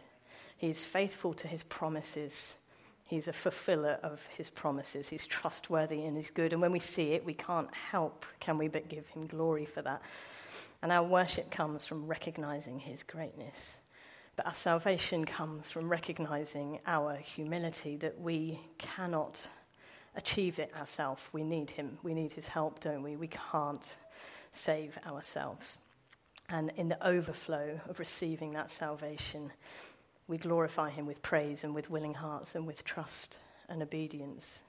He 0.58 0.72
is 0.72 0.84
faithful 0.84 1.36
to 1.36 1.48
his 1.48 1.62
promises. 1.62 2.56
He's 3.04 3.28
a 3.28 3.34
fulfiller 3.34 4.00
of 4.02 4.26
his 4.36 4.50
promises. 4.50 5.10
He's 5.10 5.28
trustworthy 5.28 6.04
and 6.04 6.18
he's 6.18 6.32
good. 6.32 6.54
And 6.54 6.62
when 6.64 6.72
we 6.72 6.80
see 6.80 7.12
it, 7.12 7.24
we 7.24 7.36
can't 7.36 7.72
help, 7.76 8.26
can 8.40 8.58
we, 8.58 8.70
but 8.70 8.90
give 8.90 9.08
him 9.10 9.28
glory 9.28 9.66
for 9.66 9.84
that. 9.84 10.02
And 10.82 10.92
our 10.92 11.04
worship 11.04 11.52
comes 11.52 11.86
from 11.86 12.08
recognizing 12.08 12.80
his 12.80 13.04
greatness. 13.04 13.78
But 14.38 14.46
our 14.46 14.56
salvation 14.56 15.26
comes 15.26 15.72
from 15.72 15.90
recognizing 15.90 16.80
our 16.86 17.16
humility 17.16 17.98
that 17.98 18.22
we 18.22 18.62
cannot 18.78 19.48
achieve 20.16 20.60
it 20.60 20.72
ourselves. 20.80 21.24
We 21.34 21.44
need 21.44 21.72
him. 21.72 21.98
We 22.04 22.14
need 22.14 22.32
his 22.32 22.48
help, 22.48 22.80
don't 22.80 23.02
we? 23.02 23.16
We 23.16 23.28
can't 23.28 23.86
save 24.54 24.98
ourselves. 25.08 25.80
And 26.50 26.72
in 26.78 26.88
the 26.88 27.06
overflow 27.06 27.82
of 27.90 27.98
receiving 27.98 28.54
that 28.54 28.70
salvation, 28.70 29.52
we 30.28 30.38
glorify 30.38 30.92
him 30.92 31.08
with 31.08 31.24
praise 31.24 31.64
and 31.64 31.74
with 31.74 31.90
willing 31.90 32.14
hearts 32.14 32.54
and 32.54 32.68
with 32.68 32.84
trust 32.84 33.40
and 33.68 33.82
obedience. 33.82 34.60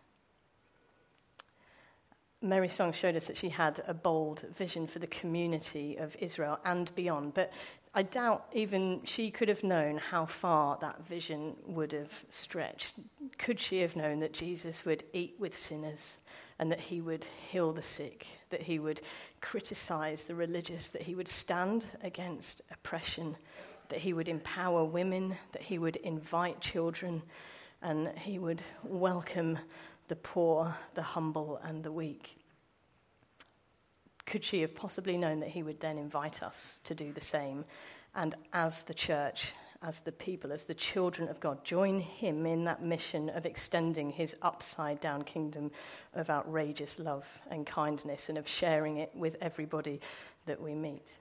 Mary's 2.41 2.73
song 2.73 2.93
showed 2.93 3.17
us 3.17 3.27
that 3.27 3.37
she 3.37 3.49
had 3.49 3.83
a 3.89 3.95
bold 3.95 4.45
vision 4.57 4.87
for 4.87 5.01
the 5.01 5.09
community 5.09 5.97
of 5.97 6.17
Israel 6.21 6.61
and 6.65 6.95
beyond, 6.95 7.35
but 7.35 7.53
I 7.99 8.03
doubt 8.03 8.47
even 8.53 9.01
she 9.03 9.29
could 9.29 9.49
have 9.49 9.65
known 9.65 9.99
how 9.99 10.25
far 10.25 10.79
that 10.81 11.05
vision 11.05 11.57
would 11.67 11.91
have 11.91 12.13
stretched. 12.31 12.95
Could 13.39 13.59
she 13.59 13.81
have 13.81 13.97
known 13.97 14.21
that 14.21 14.33
Jesus 14.33 14.85
would 14.85 15.03
eat 15.13 15.35
with 15.41 15.59
sinners 15.59 16.19
and 16.61 16.71
that 16.71 16.79
he 16.79 17.01
would 17.01 17.27
heal 17.51 17.73
the 17.73 17.83
sick, 17.83 18.29
that 18.51 18.63
he 18.63 18.79
would 18.79 19.01
criticize 19.41 20.23
the 20.23 20.37
religious, 20.37 20.91
that 20.91 21.03
he 21.03 21.17
would 21.17 21.27
stand 21.27 21.87
against 22.01 22.63
oppression, 22.71 23.37
that 23.89 23.99
he 23.99 24.13
would 24.13 24.29
empower 24.29 24.85
women, 24.85 25.37
that 25.51 25.63
he 25.63 25.81
would 25.81 25.97
invite 25.97 26.61
children, 26.61 27.21
and 27.83 28.17
he 28.17 28.39
would 28.39 28.63
welcome 28.85 29.59
the 30.07 30.15
poor, 30.15 30.73
the 30.95 31.03
humble, 31.03 31.61
and 31.65 31.83
the 31.83 31.91
weak. 31.91 32.38
Could 34.29 34.45
she 34.45 34.61
have 34.61 34.75
possibly 34.75 35.17
known 35.17 35.41
that 35.41 35.49
he 35.49 35.63
would 35.63 35.81
then 35.81 35.97
invite 35.97 36.43
us 36.43 36.81
to 36.85 36.95
do 36.95 37.13
the 37.15 37.21
same? 37.23 37.65
And 38.15 38.35
as 38.53 38.83
the 38.83 38.93
church, 38.93 39.53
as 39.83 40.01
the 40.01 40.13
people, 40.13 40.53
as 40.53 40.65
the 40.65 40.75
children 40.75 41.31
of 41.31 41.41
God, 41.41 41.65
join 41.65 41.99
him 41.99 42.45
in 42.45 42.65
that 42.65 42.83
mission 42.83 43.31
of 43.31 43.47
extending 43.47 44.11
his 44.11 44.37
upside 44.43 45.01
down 45.01 45.23
kingdom 45.23 45.71
of 46.13 46.29
outrageous 46.29 46.99
love 46.99 47.25
and 47.51 47.67
kindness 47.67 48.29
and 48.29 48.37
of 48.37 48.47
sharing 48.47 48.99
it 48.99 49.11
with 49.15 49.37
everybody 49.41 49.99
that 50.45 50.61
we 50.61 50.75
meet. 50.75 51.15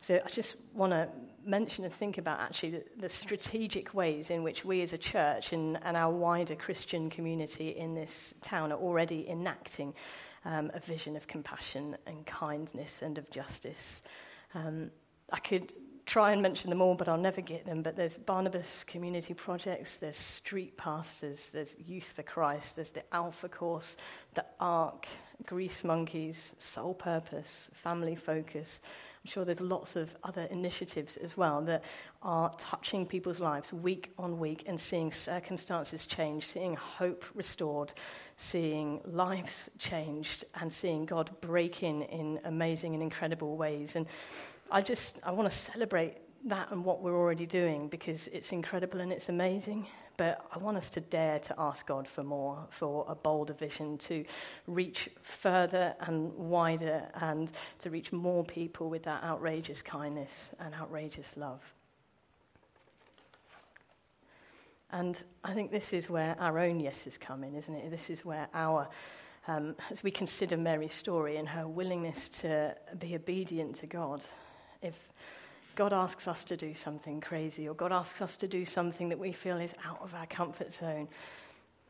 So 0.00 0.22
I 0.24 0.28
just 0.30 0.56
want 0.72 0.92
to 0.92 1.08
mention 1.44 1.84
and 1.84 1.92
think 1.92 2.16
about 2.16 2.40
actually 2.40 2.70
the, 2.70 2.84
the, 2.98 3.08
strategic 3.10 3.92
ways 3.92 4.30
in 4.30 4.42
which 4.42 4.64
we 4.64 4.80
as 4.80 4.94
a 4.94 4.98
church 4.98 5.52
and, 5.52 5.78
and, 5.82 5.96
our 5.96 6.12
wider 6.12 6.54
Christian 6.54 7.08
community 7.08 7.70
in 7.70 7.94
this 7.94 8.34
town 8.42 8.70
are 8.70 8.78
already 8.78 9.26
enacting 9.28 9.94
um, 10.44 10.70
a 10.74 10.80
vision 10.80 11.16
of 11.16 11.26
compassion 11.26 11.96
and 12.06 12.26
kindness 12.26 13.02
and 13.02 13.18
of 13.18 13.30
justice. 13.30 14.02
Um, 14.54 14.90
I 15.32 15.40
could 15.40 15.72
try 16.06 16.32
and 16.32 16.42
mention 16.42 16.70
them 16.70 16.82
all, 16.82 16.94
but 16.94 17.08
I'll 17.08 17.16
never 17.16 17.40
get 17.40 17.64
them. 17.64 17.82
But 17.82 17.96
there's 17.96 18.16
Barnabas 18.16 18.84
community 18.84 19.34
projects, 19.34 19.96
there's 19.96 20.16
street 20.16 20.76
pastors, 20.76 21.50
there's 21.50 21.76
Youth 21.78 22.12
for 22.14 22.22
Christ, 22.22 22.76
there's 22.76 22.90
the 22.90 23.04
Alpha 23.14 23.48
Course, 23.48 23.96
the 24.34 24.44
ARC, 24.60 25.06
Grease 25.46 25.82
Monkeys, 25.82 26.52
Soul 26.58 26.94
Purpose, 26.94 27.70
Family 27.72 28.14
Focus. 28.14 28.80
I'm 29.24 29.30
sure 29.30 29.46
there's 29.46 29.62
lots 29.62 29.96
of 29.96 30.14
other 30.22 30.42
initiatives 30.50 31.16
as 31.16 31.34
well 31.34 31.62
that 31.62 31.82
are 32.22 32.54
touching 32.58 33.06
people's 33.06 33.40
lives 33.40 33.72
week 33.72 34.12
on 34.18 34.38
week 34.38 34.64
and 34.66 34.78
seeing 34.78 35.12
circumstances 35.12 36.04
change, 36.04 36.46
seeing 36.46 36.76
hope 36.76 37.24
restored, 37.34 37.94
seeing 38.36 39.00
lives 39.06 39.70
changed, 39.78 40.44
and 40.60 40.70
seeing 40.70 41.06
God 41.06 41.30
break 41.40 41.82
in 41.82 42.02
in 42.02 42.38
amazing 42.44 42.92
and 42.92 43.02
incredible 43.02 43.56
ways. 43.56 43.96
And 43.96 44.06
I 44.70 44.82
just 44.82 45.18
I 45.22 45.30
want 45.30 45.50
to 45.50 45.56
celebrate 45.56 46.18
that 46.44 46.70
and 46.70 46.84
what 46.84 47.00
we're 47.00 47.16
already 47.16 47.46
doing 47.46 47.88
because 47.88 48.28
it's 48.28 48.52
incredible 48.52 49.00
and 49.00 49.10
it's 49.10 49.30
amazing. 49.30 49.86
But 50.16 50.46
I 50.52 50.58
want 50.58 50.76
us 50.76 50.90
to 50.90 51.00
dare 51.00 51.40
to 51.40 51.54
ask 51.58 51.86
God 51.86 52.06
for 52.06 52.22
more, 52.22 52.66
for 52.70 53.04
a 53.08 53.14
bolder 53.14 53.52
vision, 53.52 53.98
to 53.98 54.24
reach 54.66 55.08
further 55.22 55.94
and 56.00 56.32
wider, 56.34 57.08
and 57.14 57.50
to 57.80 57.90
reach 57.90 58.12
more 58.12 58.44
people 58.44 58.88
with 58.88 59.02
that 59.04 59.24
outrageous 59.24 59.82
kindness 59.82 60.50
and 60.60 60.74
outrageous 60.74 61.26
love. 61.36 61.60
And 64.90 65.20
I 65.42 65.54
think 65.54 65.72
this 65.72 65.92
is 65.92 66.08
where 66.08 66.36
our 66.38 66.60
own 66.60 66.78
yeses 66.78 67.18
come 67.18 67.42
in, 67.42 67.56
isn't 67.56 67.74
it? 67.74 67.90
This 67.90 68.10
is 68.10 68.24
where 68.24 68.46
our, 68.54 68.88
um, 69.48 69.74
as 69.90 70.04
we 70.04 70.12
consider 70.12 70.56
Mary's 70.56 70.94
story 70.94 71.36
and 71.36 71.48
her 71.48 71.66
willingness 71.66 72.28
to 72.28 72.76
be 73.00 73.16
obedient 73.16 73.74
to 73.76 73.88
God, 73.88 74.22
if 74.82 74.94
God 75.74 75.92
asks 75.92 76.28
us 76.28 76.44
to 76.46 76.56
do 76.56 76.74
something 76.74 77.20
crazy, 77.20 77.68
or 77.68 77.74
God 77.74 77.92
asks 77.92 78.20
us 78.20 78.36
to 78.38 78.48
do 78.48 78.64
something 78.64 79.08
that 79.08 79.18
we 79.18 79.32
feel 79.32 79.58
is 79.58 79.74
out 79.84 80.00
of 80.02 80.14
our 80.14 80.26
comfort 80.26 80.72
zone, 80.72 81.08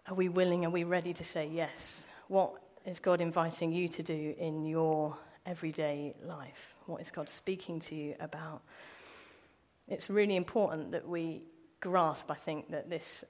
are 0.06 0.14
we 0.14 0.28
willing? 0.28 0.64
Are 0.64 0.70
we 0.70 0.84
ready 0.84 1.12
to 1.14 1.24
say 1.24 1.48
yes? 1.50 2.06
What 2.28 2.52
is 2.84 3.00
God 3.00 3.20
inviting 3.20 3.72
you 3.72 3.88
to 3.88 4.02
do 4.02 4.34
in 4.38 4.64
your 4.64 5.16
everyday 5.46 6.14
life? 6.22 6.74
What 6.86 7.00
is 7.00 7.10
God 7.10 7.28
speaking 7.28 7.80
to 7.80 7.94
you 7.94 8.14
about? 8.20 8.62
It's 9.88 10.10
really 10.10 10.36
important 10.36 10.92
that 10.92 11.08
we 11.08 11.42
grasp, 11.80 12.30
I 12.30 12.34
think, 12.34 12.70
that 12.70 12.88
this 12.88 13.24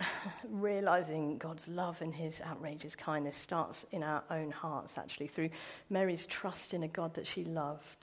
realizing 0.48 1.38
God's 1.38 1.68
love 1.68 2.00
and 2.02 2.14
his 2.14 2.40
outrageous 2.40 2.96
kindness 2.96 3.36
starts 3.36 3.84
in 3.90 4.02
our 4.02 4.22
own 4.30 4.50
hearts, 4.50 4.94
actually, 4.96 5.28
through 5.28 5.50
Mary's 5.90 6.26
trust 6.26 6.74
in 6.74 6.82
a 6.82 6.88
God 6.88 7.14
that 7.14 7.26
she 7.26 7.44
loved 7.44 8.01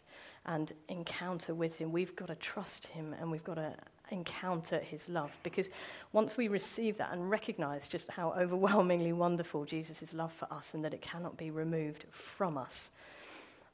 and 0.49 0.73
encounter 0.89 1.53
with 1.53 1.75
Him. 1.75 1.91
We've 1.91 2.15
got 2.15 2.27
to 2.27 2.35
trust 2.35 2.87
Him 2.87 3.15
and 3.19 3.31
we've 3.31 3.43
got 3.43 3.55
to 3.55 3.75
encounter 4.09 4.79
His 4.79 5.07
love. 5.07 5.31
Because 5.43 5.69
once 6.11 6.35
we 6.35 6.47
receive 6.47 6.97
that 6.97 7.13
and 7.13 7.29
recognize 7.29 7.87
just 7.87 8.09
how 8.09 8.33
overwhelmingly 8.33 9.13
wonderful 9.13 9.63
Jesus' 9.63 10.11
love 10.11 10.33
for 10.33 10.51
us 10.51 10.73
and 10.73 10.83
that 10.83 10.93
it 10.93 11.03
cannot 11.03 11.37
be 11.37 11.51
removed 11.51 12.05
from 12.11 12.57
us, 12.57 12.89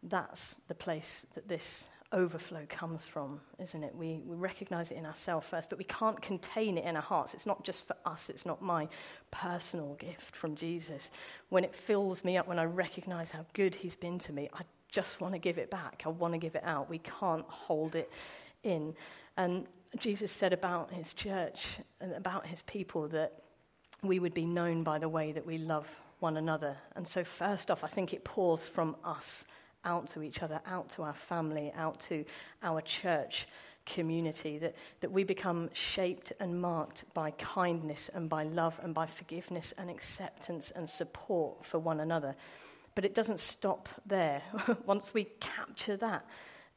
that's 0.03 0.57
the 0.67 0.75
place 0.75 1.25
that 1.33 1.47
this 1.47 1.87
overflow 2.11 2.65
comes 2.67 3.07
from, 3.07 3.39
isn't 3.57 3.83
it? 3.83 3.95
We, 3.95 4.21
we 4.25 4.35
recognize 4.35 4.91
it 4.91 4.97
in 4.97 5.05
ourselves 5.05 5.47
first, 5.47 5.69
but 5.69 5.79
we 5.79 5.85
can't 5.85 6.21
contain 6.21 6.77
it 6.77 6.85
in 6.85 6.97
our 6.97 7.01
hearts. 7.01 7.33
It's 7.33 7.45
not 7.45 7.63
just 7.63 7.87
for 7.87 7.95
us, 8.05 8.29
it's 8.29 8.45
not 8.45 8.61
my 8.61 8.89
personal 9.31 9.95
gift 9.95 10.35
from 10.35 10.55
Jesus. 10.55 11.09
When 11.49 11.63
it 11.63 11.73
fills 11.73 12.23
me 12.23 12.37
up, 12.37 12.47
when 12.47 12.59
I 12.59 12.65
recognize 12.65 13.31
how 13.31 13.45
good 13.53 13.75
He's 13.75 13.95
been 13.95 14.19
to 14.19 14.33
me, 14.33 14.49
I 14.53 14.63
just 14.91 15.21
want 15.21 15.33
to 15.33 15.39
give 15.39 15.57
it 15.57 15.69
back. 15.69 16.03
I 16.05 16.09
want 16.09 16.33
to 16.33 16.37
give 16.37 16.55
it 16.55 16.63
out. 16.63 16.89
We 16.89 16.99
can't 16.99 17.45
hold 17.47 17.95
it 17.95 18.11
in. 18.63 18.95
And 19.37 19.67
Jesus 19.97 20.31
said 20.31 20.53
about 20.53 20.91
his 20.91 21.13
church 21.13 21.67
and 21.99 22.13
about 22.13 22.47
his 22.47 22.61
people 22.63 23.07
that 23.09 23.33
we 24.03 24.19
would 24.19 24.33
be 24.33 24.45
known 24.45 24.83
by 24.83 24.99
the 24.99 25.09
way 25.09 25.31
that 25.31 25.45
we 25.45 25.57
love 25.57 25.87
one 26.19 26.37
another. 26.37 26.77
And 26.95 27.07
so, 27.07 27.23
first 27.23 27.71
off, 27.71 27.83
I 27.83 27.87
think 27.87 28.13
it 28.13 28.23
pours 28.23 28.67
from 28.67 28.95
us 29.03 29.45
out 29.83 30.07
to 30.07 30.21
each 30.21 30.41
other, 30.41 30.61
out 30.65 30.89
to 30.89 31.03
our 31.03 31.13
family, 31.13 31.71
out 31.75 31.99
to 32.01 32.25
our 32.63 32.81
church 32.81 33.47
community, 33.85 34.57
that, 34.57 34.75
that 35.01 35.11
we 35.11 35.23
become 35.23 35.69
shaped 35.73 36.33
and 36.39 36.59
marked 36.59 37.05
by 37.13 37.31
kindness 37.31 38.09
and 38.13 38.27
by 38.27 38.43
love 38.43 38.79
and 38.81 38.93
by 38.93 39.05
forgiveness 39.05 39.73
and 39.77 39.89
acceptance 39.89 40.71
and 40.75 40.89
support 40.89 41.63
for 41.65 41.77
one 41.77 41.99
another. 41.99 42.35
But 42.95 43.05
it 43.05 43.13
doesn't 43.13 43.39
stop 43.39 43.89
there. 44.05 44.41
Once 44.85 45.13
we 45.13 45.25
capture 45.39 45.97
that, 45.97 46.25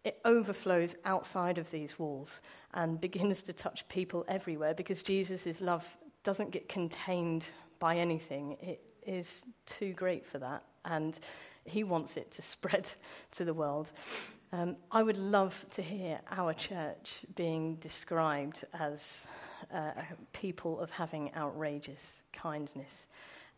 it 0.04 0.20
overflows 0.24 0.96
outside 1.04 1.58
of 1.58 1.70
these 1.70 1.98
walls 1.98 2.40
and 2.74 3.00
begins 3.00 3.42
to 3.44 3.52
touch 3.52 3.88
people 3.88 4.24
everywhere 4.28 4.74
because 4.74 5.02
Jesus' 5.02 5.60
love 5.60 5.84
doesn't 6.24 6.50
get 6.50 6.68
contained 6.68 7.44
by 7.78 7.96
anything. 7.96 8.56
It 8.60 8.82
is 9.06 9.42
too 9.66 9.92
great 9.92 10.26
for 10.26 10.38
that, 10.38 10.64
and 10.84 11.18
he 11.64 11.84
wants 11.84 12.16
it 12.16 12.30
to 12.32 12.42
spread 12.54 12.88
to 13.32 13.44
the 13.44 13.54
world. 13.54 13.90
Um, 14.50 14.76
I 14.90 15.02
would 15.02 15.18
love 15.18 15.66
to 15.72 15.82
hear 15.82 16.20
our 16.30 16.54
church 16.54 17.10
being 17.36 17.76
described 17.76 18.64
as 18.72 19.26
uh, 19.72 19.90
people 20.32 20.80
of 20.80 20.90
having 20.90 21.34
outrageous 21.34 22.22
kindness. 22.32 23.06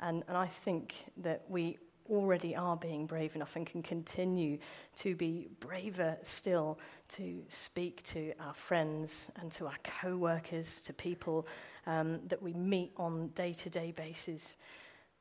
And, 0.00 0.24
and 0.26 0.36
I 0.36 0.48
think 0.48 0.94
that 1.18 1.44
we 1.48 1.78
already 2.08 2.54
are 2.56 2.76
being 2.76 3.06
brave 3.06 3.34
enough 3.34 3.56
and 3.56 3.66
can 3.66 3.82
continue 3.82 4.58
to 4.96 5.14
be 5.14 5.48
braver 5.60 6.16
still 6.22 6.78
to 7.08 7.42
speak 7.48 8.02
to 8.04 8.32
our 8.40 8.54
friends 8.54 9.30
and 9.40 9.50
to 9.52 9.66
our 9.66 9.76
co 10.02 10.16
workers, 10.16 10.80
to 10.82 10.92
people 10.92 11.46
um, 11.86 12.20
that 12.28 12.42
we 12.42 12.52
meet 12.52 12.92
on 12.96 13.28
day 13.28 13.52
to 13.52 13.70
day 13.70 13.92
basis. 13.92 14.56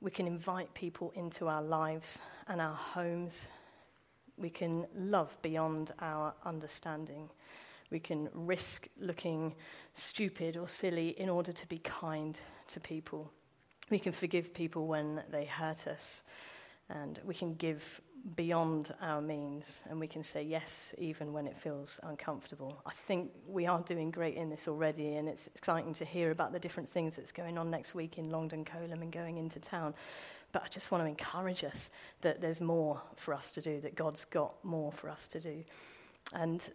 We 0.02 0.12
can 0.12 0.28
invite 0.28 0.74
people 0.74 1.12
into 1.16 1.48
our 1.48 1.62
lives 1.62 2.20
and 2.48 2.62
our 2.62 2.76
homes. 2.76 3.48
We 4.38 4.50
can 4.50 4.88
love 4.96 5.36
beyond 5.42 5.92
our 6.00 6.34
understanding. 6.46 7.30
We 7.92 8.00
can 8.00 8.30
risk 8.34 8.88
looking 9.00 9.56
stupid 9.94 10.56
or 10.56 10.68
silly 10.68 11.10
in 11.20 11.28
order 11.28 11.52
to 11.52 11.68
be 11.68 11.80
kind 11.80 12.40
to 12.70 12.80
people. 12.80 13.32
We 13.90 14.00
can 14.00 14.12
forgive 14.12 14.54
people 14.54 14.86
when 14.86 15.24
they 15.32 15.46
hurt 15.46 15.88
us 15.88 16.22
and 16.90 17.20
we 17.26 17.34
can 17.34 17.56
give 17.56 18.02
beyond 18.36 18.94
our 19.02 19.22
means 19.22 19.82
and 19.90 20.00
we 20.00 20.08
can 20.08 20.24
say 20.24 20.44
yes 20.44 20.94
even 20.98 21.34
when 21.34 21.48
it 21.48 21.56
feels 21.56 22.00
uncomfortable. 22.04 22.82
I 22.86 22.92
think 23.08 23.32
we 23.48 23.66
are 23.66 23.80
doing 23.82 24.12
great 24.12 24.36
in 24.36 24.50
this 24.50 24.68
already 24.68 25.16
and 25.16 25.28
it's 25.28 25.48
exciting 25.56 25.94
to 25.96 26.06
hear 26.06 26.32
about 26.32 26.52
the 26.52 26.60
different 26.60 26.90
things 26.90 27.16
that's 27.16 27.32
going 27.32 27.58
on 27.58 27.70
next 27.70 27.96
week 27.96 28.18
in 28.18 28.30
Longden 28.30 28.66
Coleham 28.66 29.02
and 29.02 29.12
going 29.12 29.38
into 29.38 29.60
town. 29.60 29.94
But 30.52 30.64
I 30.64 30.68
just 30.68 30.92
want 30.92 31.04
to 31.04 31.08
encourage 31.08 31.64
us 31.64 31.90
that 32.22 32.42
there's 32.42 32.60
more 32.60 33.02
for 33.16 33.34
us 33.34 33.52
to 33.54 33.62
do, 33.62 33.80
that 33.82 33.96
God's 33.96 34.26
got 34.26 34.54
more 34.64 34.92
for 34.92 35.10
us 35.10 35.28
to 35.30 35.40
do. 35.40 35.64
And 36.34 36.68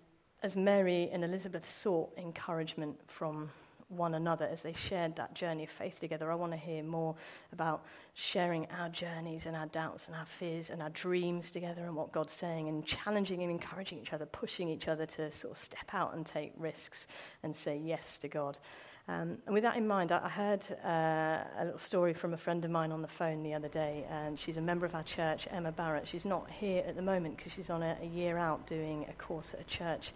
as 0.42 0.56
Mary 0.56 1.10
and 1.12 1.24
Elizabeth 1.24 1.70
sought 1.70 2.12
encouragement 2.16 3.00
from 3.06 3.50
one 3.88 4.14
another 4.14 4.46
as 4.46 4.62
they 4.62 4.72
shared 4.72 5.16
that 5.16 5.34
journey 5.34 5.64
of 5.64 5.70
faith 5.70 6.00
together. 6.00 6.30
I 6.30 6.34
want 6.34 6.52
to 6.52 6.58
hear 6.58 6.82
more 6.82 7.14
about 7.52 7.84
sharing 8.14 8.66
our 8.78 8.88
journeys 8.88 9.46
and 9.46 9.56
our 9.56 9.66
doubts 9.66 10.06
and 10.06 10.16
our 10.16 10.26
fears 10.26 10.70
and 10.70 10.82
our 10.82 10.90
dreams 10.90 11.50
together 11.50 11.84
and 11.84 11.96
what 11.96 12.12
God's 12.12 12.32
saying 12.32 12.68
and 12.68 12.84
challenging 12.84 13.42
and 13.42 13.50
encouraging 13.50 13.98
each 13.98 14.12
other, 14.12 14.26
pushing 14.26 14.68
each 14.68 14.88
other 14.88 15.06
to 15.06 15.32
sort 15.32 15.52
of 15.52 15.58
step 15.58 15.92
out 15.92 16.14
and 16.14 16.24
take 16.24 16.52
risks 16.56 17.06
and 17.42 17.54
say 17.54 17.76
yes 17.76 18.18
to 18.18 18.28
God. 18.28 18.58
Um, 19.06 19.36
and 19.44 19.52
with 19.52 19.64
that 19.64 19.76
in 19.76 19.86
mind, 19.86 20.12
I, 20.12 20.28
heard 20.30 20.64
uh, 20.82 21.44
a 21.60 21.64
little 21.64 21.78
story 21.78 22.14
from 22.14 22.32
a 22.32 22.38
friend 22.38 22.64
of 22.64 22.70
mine 22.70 22.90
on 22.90 23.02
the 23.02 23.08
phone 23.08 23.42
the 23.42 23.52
other 23.52 23.68
day, 23.68 24.06
and 24.10 24.40
she's 24.40 24.56
a 24.56 24.62
member 24.62 24.86
of 24.86 24.94
our 24.94 25.02
church, 25.02 25.46
Emma 25.50 25.72
Barrett. 25.72 26.08
She's 26.08 26.24
not 26.24 26.50
here 26.50 26.82
at 26.86 26.96
the 26.96 27.02
moment 27.02 27.36
because 27.36 27.52
she's 27.52 27.68
on 27.68 27.82
a, 27.82 27.98
a 28.00 28.06
year 28.06 28.38
out 28.38 28.66
doing 28.66 29.04
a 29.10 29.12
course 29.22 29.52
at 29.52 29.60
a 29.60 29.64
church 29.64 30.12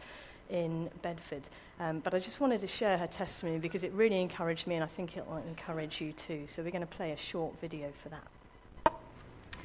in 0.50 0.90
Bedford. 1.02 1.42
Um, 1.80 2.00
but 2.00 2.14
I 2.14 2.18
just 2.18 2.40
wanted 2.40 2.60
to 2.60 2.66
share 2.66 2.98
her 2.98 3.06
testimony 3.06 3.58
because 3.58 3.82
it 3.82 3.92
really 3.92 4.20
encouraged 4.20 4.66
me 4.66 4.74
and 4.74 4.84
I 4.84 4.88
think 4.88 5.16
it 5.16 5.26
will 5.26 5.42
encourage 5.48 6.00
you 6.00 6.12
too. 6.12 6.46
So 6.48 6.62
we're 6.62 6.70
going 6.70 6.80
to 6.80 6.86
play 6.86 7.12
a 7.12 7.16
short 7.16 7.60
video 7.60 7.92
for 8.02 8.08
that. 8.08 8.26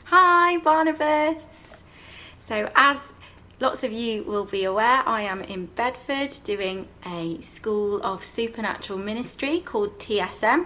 Hi, 0.05 0.57
Barnabas. 0.57 1.41
So, 2.47 2.69
as 2.75 2.97
lots 3.59 3.83
of 3.83 3.91
you 3.91 4.23
will 4.23 4.45
be 4.45 4.65
aware, 4.65 5.01
I 5.07 5.21
am 5.23 5.41
in 5.41 5.67
Bedford 5.67 6.35
doing 6.43 6.87
a 7.05 7.41
School 7.41 8.03
of 8.03 8.23
Supernatural 8.23 8.99
Ministry 8.99 9.61
called 9.61 9.97
TSM. 9.99 10.65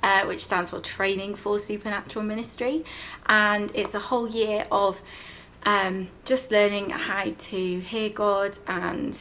Uh, 0.00 0.24
which 0.26 0.44
stands 0.44 0.70
for 0.70 0.78
Training 0.78 1.34
for 1.34 1.58
Supernatural 1.58 2.24
Ministry, 2.24 2.84
and 3.26 3.68
it's 3.74 3.94
a 3.94 3.98
whole 3.98 4.28
year 4.28 4.64
of 4.70 5.02
um, 5.64 6.08
just 6.24 6.52
learning 6.52 6.90
how 6.90 7.24
to 7.24 7.80
hear 7.80 8.08
God 8.08 8.58
and 8.68 9.20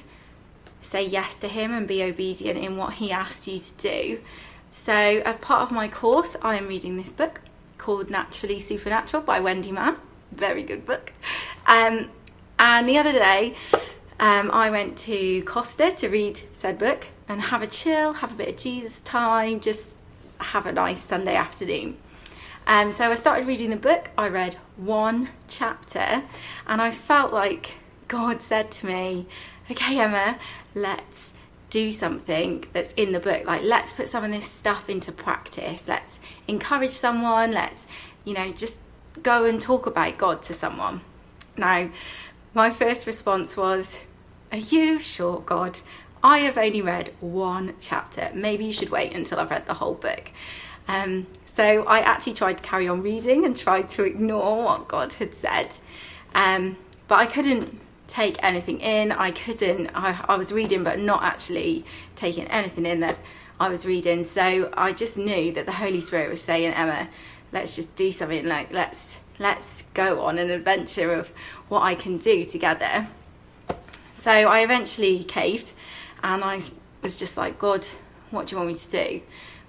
say 0.88 1.06
yes 1.06 1.36
to 1.36 1.48
Him 1.48 1.74
and 1.74 1.88
be 1.88 2.04
obedient 2.04 2.58
in 2.58 2.78
what 2.78 2.94
He 2.94 3.12
asks 3.12 3.48
you 3.48 3.60
to 3.60 3.74
do. 3.78 4.20
So, 4.84 4.94
as 4.94 5.38
part 5.40 5.62
of 5.62 5.72
my 5.72 5.88
course, 5.88 6.36
I 6.42 6.56
am 6.56 6.68
reading 6.68 6.98
this 6.98 7.10
book 7.10 7.42
called 7.78 8.10
Naturally 8.10 8.60
Supernatural 8.60 9.24
by 9.24 9.40
Wendy 9.40 9.72
Mann. 9.72 9.98
Very 10.32 10.64
good 10.64 10.86
book. 10.86 11.12
Um, 11.66 12.10
and 12.60 12.88
the 12.88 12.98
other 12.98 13.12
day, 13.12 13.56
um, 14.20 14.50
I 14.52 14.70
went 14.70 14.98
to 15.00 15.42
Costa 15.44 15.92
to 15.92 16.08
read 16.10 16.42
said 16.54 16.80
book 16.80 17.08
and 17.28 17.42
have 17.44 17.62
a 17.62 17.68
chill, 17.68 18.14
have 18.14 18.32
a 18.32 18.36
bit 18.36 18.50
of 18.50 18.58
Jesus 18.58 19.02
time, 19.02 19.60
just 19.60 19.96
have 20.40 20.66
a 20.66 20.72
nice 20.72 21.04
Sunday 21.04 21.36
afternoon. 21.36 21.98
Um, 22.66 22.92
so 22.92 23.12
I 23.12 23.16
started 23.16 23.48
reading 23.48 23.70
the 23.70 23.78
book. 23.78 24.10
I 24.18 24.28
read 24.28 24.58
one 24.76 25.30
chapter, 25.48 26.24
and 26.66 26.82
I 26.82 26.92
felt 26.92 27.32
like 27.32 27.74
God 28.08 28.42
said 28.42 28.72
to 28.72 28.86
me, 28.86 29.28
okay, 29.72 30.00
Emma, 30.00 30.38
let's 30.82 31.34
do 31.70 31.92
something 31.92 32.66
that's 32.74 32.94
in 32.94 33.12
the 33.12 33.20
book. 33.20 33.46
Like, 33.46 33.64
let's 33.64 33.94
put 33.94 34.08
some 34.10 34.24
of 34.24 34.32
this 34.32 34.50
stuff 34.50 34.90
into 34.90 35.12
practice. 35.12 35.88
Let's 35.88 36.20
encourage 36.48 36.94
someone. 36.94 37.52
Let's, 37.52 37.86
you 38.24 38.34
know, 38.34 38.52
just 38.52 38.78
go 39.22 39.46
and 39.46 39.62
talk 39.62 39.86
about 39.86 40.18
God 40.18 40.42
to 40.44 40.54
someone. 40.54 41.02
Now, 41.58 41.90
my 42.54 42.70
first 42.70 43.06
response 43.06 43.58
was, 43.58 43.98
Are 44.52 44.58
you 44.58 45.00
sure, 45.00 45.40
God? 45.40 45.80
I 46.24 46.40
have 46.40 46.58
only 46.58 46.82
read 46.82 47.14
one 47.20 47.76
chapter. 47.80 48.32
Maybe 48.34 48.66
you 48.66 48.74
should 48.74 48.90
wait 48.90 49.14
until 49.14 49.40
I've 49.40 49.52
read 49.52 49.66
the 49.66 49.76
whole 49.76 49.94
book. 49.94 50.32
Um, 50.88 51.28
so 51.56 51.84
I 51.84 52.00
actually 52.00 52.34
tried 52.34 52.58
to 52.58 52.64
carry 52.64 52.88
on 52.88 53.02
reading 53.02 53.46
and 53.46 53.56
tried 53.56 53.90
to 53.92 54.04
ignore 54.04 54.64
what 54.64 54.88
God 54.88 55.14
had 55.14 55.36
said. 55.36 55.70
Um, 56.34 56.78
but 57.08 57.16
I 57.16 57.26
couldn't 57.26 57.80
take 58.08 58.38
anything 58.42 58.80
in. 58.80 59.12
I 59.12 59.32
couldn't, 59.32 59.90
I, 59.94 60.24
I 60.28 60.36
was 60.36 60.52
reading 60.52 60.84
but 60.84 61.00
not 61.00 61.24
actually 61.24 61.86
taking 62.16 62.46
anything 62.48 62.86
in 62.86 63.02
that 63.02 63.18
I 63.60 63.70
was 63.70 63.86
reading. 63.86 64.24
So 64.24 64.72
I 64.76 64.94
just 64.94 65.18
knew 65.18 65.52
that 65.54 65.66
the 65.66 65.74
Holy 65.74 66.02
Spirit 66.02 66.30
was 66.30 66.42
saying, 66.42 66.74
Emma, 66.74 67.10
let's 67.52 67.76
just 67.76 67.96
do 67.96 68.12
something 68.12 68.46
like 68.46 68.72
let's 68.72 69.16
let's 69.40 69.84
go 69.94 70.22
on 70.22 70.38
an 70.38 70.50
adventure 70.50 71.14
of 71.14 71.32
what 71.70 71.82
I 71.82 71.96
can 71.96 72.18
do 72.18 72.44
together. 72.44 73.08
So 74.16 74.32
I 74.32 74.60
eventually 74.62 75.24
caved 75.24 75.72
and 76.24 76.44
I 76.44 76.64
was 77.02 77.18
just 77.18 77.38
like, 77.38 77.60
God, 77.60 77.86
what 78.32 78.48
do 78.48 78.56
you 78.56 78.58
want 78.58 78.70
me 78.70 78.76
to 78.76 78.90
do? 78.90 79.22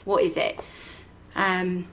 What 0.04 0.22
is 0.22 0.36
it? 0.36 0.58
Um, 1.34 1.86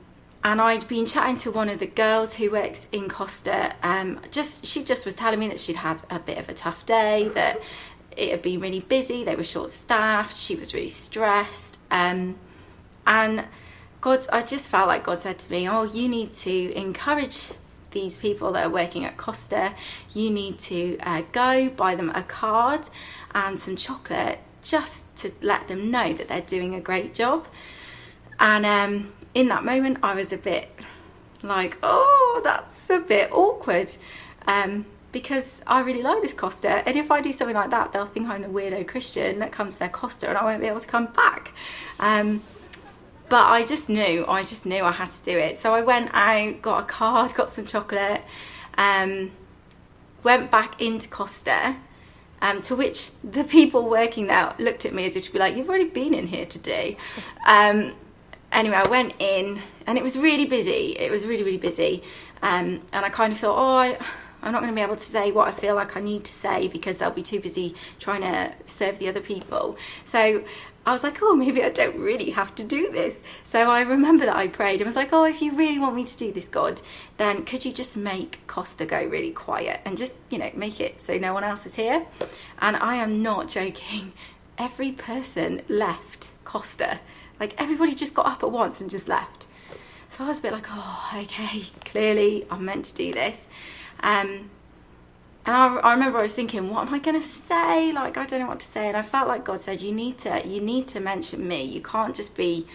and 0.45 0.61
I'd 0.61 0.87
been 0.87 1.07
chatting 1.07 1.37
to 1.37 1.51
one 1.51 1.69
of 1.69 1.79
the 1.79 1.87
girls 1.87 2.35
who 2.35 2.51
works 2.51 2.85
in 2.91 3.09
Costa. 3.09 3.73
Um, 3.81 4.19
just 4.29 4.63
she 4.63 4.83
just 4.83 5.03
was 5.03 5.15
telling 5.15 5.39
me 5.39 5.47
that 5.47 5.59
she'd 5.59 5.77
had 5.77 6.03
a 6.11 6.19
bit 6.19 6.37
of 6.37 6.47
a 6.47 6.53
tough 6.53 6.85
day, 6.85 7.29
that 7.29 7.59
it 8.15 8.29
had 8.29 8.43
been 8.43 8.59
really 8.59 8.81
busy. 8.81 9.23
They 9.23 9.35
were 9.35 9.43
short 9.43 9.71
staffed. 9.71 10.37
She 10.37 10.55
was 10.55 10.75
really 10.75 10.89
stressed, 10.89 11.79
um, 11.89 12.35
and 13.07 13.45
God, 14.01 14.27
I 14.31 14.43
just 14.43 14.65
felt 14.65 14.87
like 14.87 15.03
God 15.03 15.17
said 15.17 15.39
to 15.39 15.51
me, 15.51 15.67
"Oh, 15.67 15.83
you 15.83 16.07
need 16.07 16.33
to 16.37 16.73
encourage." 16.73 17.51
These 17.91 18.17
people 18.17 18.51
that 18.51 18.65
are 18.65 18.69
working 18.69 19.05
at 19.05 19.15
Costa, 19.15 19.73
you 20.13 20.29
need 20.29 20.59
to 20.63 20.97
uh, 20.99 21.21
go 21.31 21.69
buy 21.69 21.95
them 21.95 22.09
a 22.09 22.23
card 22.23 22.81
and 23.33 23.57
some 23.57 23.77
chocolate 23.77 24.39
just 24.61 25.05
to 25.19 25.31
let 25.41 25.69
them 25.69 25.91
know 25.91 26.11
that 26.11 26.27
they're 26.27 26.41
doing 26.41 26.75
a 26.75 26.81
great 26.81 27.13
job. 27.13 27.47
And 28.37 28.65
um, 28.65 29.13
in 29.35 29.49
that 29.49 29.63
moment, 29.63 29.99
I 30.01 30.15
was 30.15 30.31
a 30.33 30.37
bit 30.37 30.69
like, 31.43 31.77
oh, 31.83 32.41
that's 32.43 32.89
a 32.89 32.99
bit 32.99 33.31
awkward. 33.31 33.95
Um, 34.47 34.85
because 35.11 35.61
I 35.67 35.81
really 35.81 36.01
like 36.01 36.21
this 36.21 36.33
Costa, 36.33 36.87
and 36.87 36.97
if 36.97 37.11
I 37.11 37.21
do 37.21 37.31
something 37.31 37.55
like 37.55 37.69
that, 37.69 37.93
they'll 37.93 38.07
think 38.07 38.27
I'm 38.27 38.41
the 38.41 38.47
weirdo 38.47 38.87
Christian 38.87 39.39
that 39.39 39.51
comes 39.51 39.73
to 39.73 39.79
their 39.79 39.89
Costa 39.89 40.27
and 40.27 40.37
I 40.37 40.43
won't 40.43 40.61
be 40.61 40.67
able 40.67 40.81
to 40.81 40.87
come 40.87 41.05
back. 41.07 41.53
Um, 41.99 42.41
but 43.29 43.45
I 43.45 43.65
just 43.65 43.87
knew, 43.89 44.25
I 44.27 44.43
just 44.43 44.65
knew 44.65 44.83
I 44.83 44.91
had 44.91 45.11
to 45.11 45.23
do 45.23 45.37
it. 45.37 45.61
So 45.61 45.73
I 45.73 45.81
went 45.81 46.11
out, 46.13 46.61
got 46.61 46.83
a 46.83 46.85
card, 46.85 47.33
got 47.33 47.49
some 47.49 47.65
chocolate, 47.65 48.23
um, 48.77 49.31
went 50.23 50.51
back 50.51 50.81
into 50.81 51.07
Costa, 51.07 51.77
um, 52.41 52.61
to 52.63 52.75
which 52.75 53.11
the 53.23 53.43
people 53.43 53.89
working 53.89 54.27
there 54.27 54.53
looked 54.59 54.85
at 54.85 54.93
me 54.93 55.05
as 55.05 55.15
if 55.15 55.25
to 55.25 55.31
be 55.31 55.39
like, 55.39 55.55
"You've 55.55 55.69
already 55.69 55.85
been 55.85 56.13
in 56.13 56.27
here 56.27 56.45
today." 56.45 56.97
Um, 57.47 57.93
anyway, 58.55 58.77
I 58.77 58.89
went 58.89 59.13
in 59.19 59.61
and 59.85 59.97
it 59.97 60.03
was 60.03 60.17
really 60.17 60.45
busy. 60.45 60.95
It 60.97 61.11
was 61.11 61.25
really, 61.25 61.43
really 61.43 61.57
busy. 61.57 62.03
Um, 62.41 62.81
and 62.91 63.05
I 63.05 63.09
kind 63.09 63.31
of 63.33 63.39
thought, 63.39 63.57
oh, 63.57 63.75
I, 63.75 63.97
I'm 64.41 64.51
not 64.51 64.61
going 64.61 64.71
to 64.71 64.75
be 64.75 64.81
able 64.81 64.95
to 64.95 65.05
say 65.05 65.31
what 65.31 65.47
I 65.47 65.51
feel 65.51 65.75
like 65.75 65.95
I 65.95 65.99
need 65.99 66.23
to 66.23 66.33
say 66.33 66.67
because 66.67 66.97
they'll 66.97 67.11
be 67.11 67.23
too 67.23 67.39
busy 67.39 67.75
trying 67.99 68.21
to 68.21 68.53
serve 68.67 68.99
the 68.99 69.09
other 69.09 69.21
people. 69.21 69.77
So 70.05 70.43
I 70.85 70.93
was 70.93 71.03
like, 71.03 71.21
oh, 71.21 71.35
maybe 71.35 71.63
I 71.63 71.69
don't 71.69 71.97
really 71.97 72.29
have 72.31 72.55
to 72.55 72.63
do 72.63 72.91
this. 72.91 73.15
So 73.43 73.71
I 73.71 73.81
remember 73.81 74.25
that 74.25 74.35
I 74.35 74.47
prayed 74.47 74.81
and 74.81 74.87
was 74.87 74.95
like, 74.95 75.11
oh, 75.11 75.25
if 75.25 75.41
you 75.41 75.55
really 75.55 75.79
want 75.79 75.95
me 75.95 76.05
to 76.05 76.17
do 76.17 76.31
this, 76.31 76.45
God, 76.45 76.81
then 77.17 77.43
could 77.43 77.65
you 77.65 77.73
just 77.73 77.97
make 77.97 78.45
Costa 78.47 78.85
go 78.85 79.03
really 79.03 79.31
quiet 79.31 79.81
and 79.83 79.97
just, 79.97 80.13
you 80.29 80.37
know, 80.37 80.51
make 80.55 80.79
it 80.79 81.01
so 81.01 81.17
no 81.17 81.33
one 81.33 81.43
else 81.43 81.65
is 81.65 81.75
here? 81.75 82.05
And 82.59 82.77
I 82.77 82.95
am 82.95 83.21
not 83.21 83.49
joking. 83.49 84.13
Every 84.57 84.91
person 84.91 85.63
left 85.67 86.29
Costa 86.43 86.99
like 87.39 87.53
everybody 87.57 87.95
just 87.95 88.13
got 88.13 88.25
up 88.25 88.43
at 88.43 88.51
once 88.51 88.81
and 88.81 88.89
just 88.89 89.07
left. 89.07 89.45
So 90.15 90.23
I 90.23 90.27
was 90.27 90.39
a 90.39 90.41
bit 90.41 90.53
like, 90.53 90.67
oh, 90.69 91.11
okay, 91.17 91.63
clearly 91.83 92.45
I'm 92.49 92.65
meant 92.65 92.85
to 92.85 92.95
do 92.95 93.13
this. 93.13 93.37
Um, 94.01 94.49
and 95.45 95.55
I, 95.55 95.75
I 95.75 95.93
remember 95.93 96.19
I 96.19 96.23
was 96.23 96.33
thinking, 96.33 96.69
what 96.69 96.87
am 96.87 96.93
I 96.93 96.99
going 96.99 97.21
to 97.21 97.27
say? 97.27 97.91
Like, 97.91 98.17
I 98.17 98.25
don't 98.25 98.39
know 98.39 98.47
what 98.47 98.61
to 98.61 98.67
say. 98.67 98.87
And 98.87 98.97
I 98.97 99.01
felt 99.01 99.27
like 99.27 99.43
God 99.43 99.59
said, 99.59 99.81
you 99.81 99.91
need 99.91 100.17
to, 100.19 100.47
you 100.47 100.61
need 100.61 100.87
to 100.89 100.99
mention 100.99 101.47
me. 101.47 101.63
You 101.63 101.81
can't 101.81 102.15
just 102.15 102.35
be, 102.35 102.65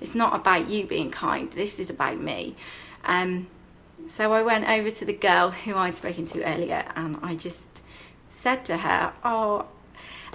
it's 0.00 0.14
not 0.14 0.34
about 0.34 0.68
you 0.68 0.86
being 0.86 1.10
kind. 1.10 1.50
This 1.50 1.80
is 1.80 1.90
about 1.90 2.20
me. 2.20 2.54
Um, 3.04 3.48
so 4.08 4.32
I 4.32 4.42
went 4.42 4.68
over 4.68 4.90
to 4.90 5.04
the 5.04 5.12
girl 5.12 5.50
who 5.50 5.74
I'd 5.74 5.94
spoken 5.94 6.26
to 6.26 6.44
earlier 6.44 6.84
and 6.94 7.18
I 7.22 7.34
just 7.34 7.62
said 8.30 8.64
to 8.66 8.78
her, 8.78 9.12
oh, 9.24 9.66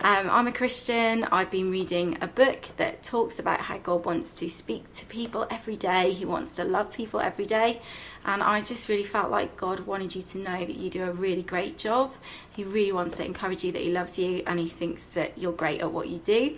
um, 0.02 0.30
I'm 0.30 0.48
a 0.48 0.52
Christian. 0.52 1.24
I've 1.26 1.50
been 1.50 1.72
reading 1.72 2.18
a 2.22 2.28
book 2.28 2.66
that 2.78 3.02
talks 3.02 3.40
about 3.40 3.62
how 3.62 3.78
God 3.78 4.06
wants 4.06 4.34
to 4.36 4.50
speak 4.50 4.92
to 4.94 5.06
people 5.06 5.48
every 5.50 5.78
day. 5.78 6.12
He 6.12 6.26
wants 6.26 6.56
to 6.58 6.66
love 6.66 6.92
people 6.92 7.22
every 7.22 7.46
day. 7.46 7.82
And 8.26 8.44
I 8.44 8.62
just 8.62 8.90
really 8.90 9.06
felt 9.06 9.32
like 9.32 9.56
God 9.56 9.82
wanted 9.82 10.14
you 10.14 10.22
to 10.22 10.38
know 10.38 10.60
that 10.60 10.76
you 10.76 10.90
do 10.90 11.04
a 11.06 11.12
really 11.12 11.44
great 11.44 11.78
job. 11.78 12.14
He 12.52 12.64
really 12.64 12.92
wants 12.92 13.18
to 13.18 13.26
encourage 13.26 13.64
you 13.64 13.72
that 13.72 13.82
He 13.82 13.92
loves 13.92 14.20
you 14.20 14.44
and 14.46 14.60
He 14.60 14.70
thinks 14.70 15.06
that 15.08 15.38
you're 15.38 15.54
great 15.54 15.82
at 15.82 15.92
what 15.92 16.10
you 16.10 16.18
do. 16.20 16.58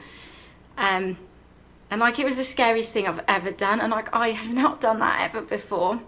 Um, 0.78 1.18
and 1.90 2.02
like 2.02 2.20
it 2.20 2.26
was 2.26 2.38
the 2.38 2.44
scariest 2.44 2.92
thing 2.92 3.08
I've 3.08 3.24
ever 3.28 3.52
done. 3.52 3.80
And 3.80 3.92
like 3.92 4.14
I 4.14 4.32
have 4.32 4.54
not 4.54 4.82
done 4.82 5.00
that 5.00 5.22
ever 5.30 5.42
before. 5.42 6.02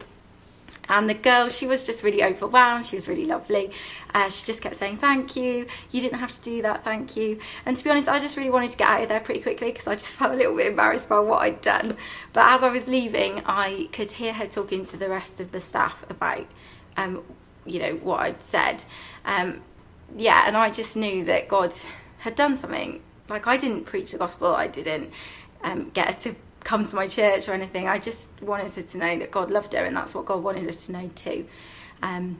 And 0.89 1.07
the 1.07 1.13
girl, 1.13 1.49
she 1.49 1.67
was 1.67 1.83
just 1.83 2.01
really 2.01 2.23
overwhelmed. 2.23 2.87
She 2.87 2.95
was 2.95 3.07
really 3.07 3.25
lovely. 3.25 3.71
Uh, 4.13 4.29
she 4.29 4.45
just 4.45 4.61
kept 4.61 4.75
saying, 4.75 4.97
Thank 4.97 5.35
you. 5.35 5.67
You 5.91 6.01
didn't 6.01 6.19
have 6.19 6.31
to 6.31 6.41
do 6.41 6.61
that. 6.63 6.83
Thank 6.83 7.15
you. 7.15 7.39
And 7.65 7.77
to 7.77 7.83
be 7.83 7.89
honest, 7.91 8.09
I 8.09 8.19
just 8.19 8.35
really 8.35 8.49
wanted 8.49 8.71
to 8.71 8.77
get 8.77 8.89
out 8.89 9.03
of 9.03 9.09
there 9.09 9.19
pretty 9.19 9.41
quickly 9.41 9.71
because 9.71 9.87
I 9.87 9.95
just 9.95 10.07
felt 10.19 10.33
a 10.33 10.35
little 10.35 10.55
bit 10.55 10.67
embarrassed 10.67 11.07
by 11.07 11.19
what 11.19 11.43
I'd 11.43 11.61
done. 11.61 11.95
But 12.33 12.47
as 12.47 12.63
I 12.63 12.69
was 12.69 12.87
leaving, 12.87 13.43
I 13.45 13.87
could 13.91 14.11
hear 14.11 14.33
her 14.33 14.47
talking 14.47 14.83
to 14.87 14.97
the 14.97 15.09
rest 15.09 15.39
of 15.39 15.51
the 15.51 15.59
staff 15.59 16.03
about, 16.09 16.47
um, 16.97 17.23
you 17.65 17.79
know, 17.79 17.93
what 17.95 18.21
I'd 18.21 18.43
said. 18.43 18.83
Um, 19.25 19.61
yeah, 20.17 20.43
and 20.47 20.57
I 20.57 20.71
just 20.71 20.95
knew 20.95 21.23
that 21.25 21.47
God 21.47 21.71
had 22.19 22.35
done 22.35 22.57
something. 22.57 23.01
Like, 23.29 23.45
I 23.45 23.57
didn't 23.57 23.85
preach 23.85 24.11
the 24.11 24.17
gospel, 24.17 24.55
I 24.55 24.67
didn't 24.67 25.11
um, 25.63 25.91
get 25.91 26.19
to 26.21 26.35
come 26.63 26.85
to 26.85 26.95
my 26.95 27.07
church 27.07 27.47
or 27.47 27.53
anything. 27.53 27.87
I 27.87 27.99
just 27.99 28.19
wanted 28.41 28.73
her 28.73 28.81
to 28.81 28.97
know 28.97 29.19
that 29.19 29.31
God 29.31 29.51
loved 29.51 29.73
her, 29.73 29.83
and 29.83 29.95
that's 29.95 30.13
what 30.13 30.25
God 30.25 30.43
wanted 30.43 30.65
her 30.65 30.73
to 30.73 30.91
know 30.91 31.09
too. 31.15 31.47
Um, 32.01 32.39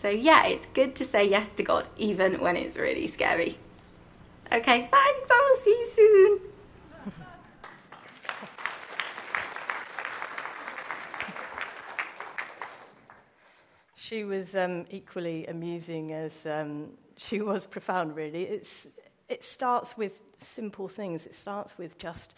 so, 0.00 0.08
yeah, 0.08 0.44
it's 0.46 0.66
good 0.74 0.94
to 0.96 1.04
say 1.04 1.28
yes 1.28 1.48
to 1.56 1.62
God, 1.62 1.88
even 1.96 2.40
when 2.40 2.56
it's 2.56 2.76
really 2.76 3.06
scary. 3.06 3.58
Okay, 4.52 4.88
thanks. 4.90 5.30
I 5.30 5.56
will 5.56 5.64
see 5.64 5.70
you 5.70 5.90
soon. 5.96 6.40
She 13.96 14.22
was 14.24 14.54
um, 14.54 14.84
equally 14.90 15.46
amusing 15.46 16.12
as 16.12 16.44
um, 16.44 16.90
she 17.16 17.40
was 17.40 17.64
profound, 17.64 18.14
really. 18.14 18.42
It's, 18.42 18.86
it 19.30 19.42
starts 19.42 19.96
with 19.96 20.20
simple 20.36 20.88
things. 20.88 21.24
It 21.24 21.34
starts 21.34 21.78
with 21.78 21.96
just 21.96 22.34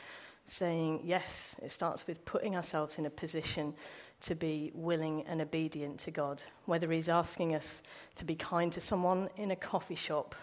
saying 0.46 1.00
yes. 1.04 1.56
It 1.62 1.70
starts 1.70 2.06
with 2.06 2.24
putting 2.24 2.56
ourselves 2.56 2.98
in 2.98 3.06
a 3.06 3.11
position 3.11 3.74
to 4.22 4.35
be 4.35 4.70
willing 4.74 5.24
and 5.26 5.40
obedient 5.40 5.98
to 6.00 6.11
God, 6.11 6.42
whether 6.64 6.90
He's 6.90 7.09
asking 7.09 7.54
us 7.54 7.82
to 8.16 8.24
be 8.24 8.35
kind 8.35 8.72
to 8.72 8.80
someone 8.80 9.28
in 9.37 9.50
a 9.50 9.56
coffee 9.56 9.94
shop 9.94 10.35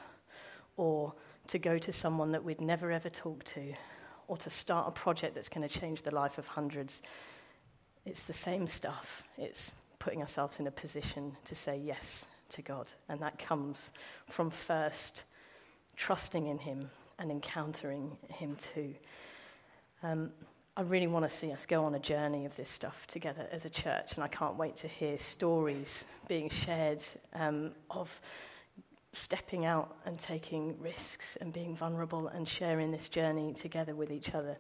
or 0.78 1.14
to 1.48 1.60
go 1.60 1.78
to 1.78 1.92
someone 1.92 2.32
that 2.32 2.44
we'd 2.44 2.62
never 2.62 2.92
ever 2.92 3.10
talk 3.10 3.44
to 3.44 3.74
or 4.28 4.38
to 4.38 4.50
start 4.50 4.88
a 4.88 4.92
project 4.92 5.36
that's 5.36 5.50
going 5.50 5.68
to 5.68 5.80
change 5.80 6.04
the 6.04 6.14
life 6.14 6.38
of 6.38 6.48
hundreds. 6.48 7.02
It's 8.06 8.24
the 8.24 8.34
same 8.34 8.68
stuff. 8.68 9.24
It's 9.38 9.74
putting 10.00 10.22
ourselves 10.22 10.60
in 10.60 10.68
a 10.68 10.72
position 10.72 11.36
to 11.46 11.56
say 11.56 11.78
yes 11.78 12.26
to 12.50 12.62
God. 12.62 12.92
And 13.10 13.20
that 13.22 13.40
comes 13.40 13.92
from 14.30 14.50
first 14.50 15.24
trusting 15.96 16.48
in 16.48 16.60
Him 16.60 16.90
and 17.20 17.32
encountering 17.32 18.18
Him 18.30 18.56
too. 18.56 18.96
Um, 20.04 20.32
I 20.76 20.82
really 20.82 21.08
want 21.08 21.30
to 21.30 21.36
see 21.36 21.52
us 21.52 21.66
go 21.66 21.86
on 21.86 21.96
a 21.96 22.00
journey 22.00 22.46
of 22.46 22.56
this 22.58 22.70
stuff 22.70 23.08
together 23.08 23.48
as 23.52 23.64
a 23.64 23.70
church, 23.70 24.16
and 24.16 24.24
I 24.24 24.28
can't 24.28 24.58
wait 24.58 24.76
to 24.78 24.88
hear 24.88 25.18
stories 25.18 26.04
being 26.28 26.50
shared 26.50 27.02
um, 27.34 27.72
of 27.90 28.10
stepping 29.14 29.66
out 29.66 29.96
and 30.06 30.20
taking 30.20 30.80
risks 30.82 31.38
and 31.40 31.54
being 31.54 31.76
vulnerable 31.76 32.28
and 32.28 32.50
sharing 32.50 32.92
this 32.92 33.08
journey 33.08 33.54
together 33.54 33.96
with 33.96 34.12
each 34.12 34.34
other. 34.34 34.58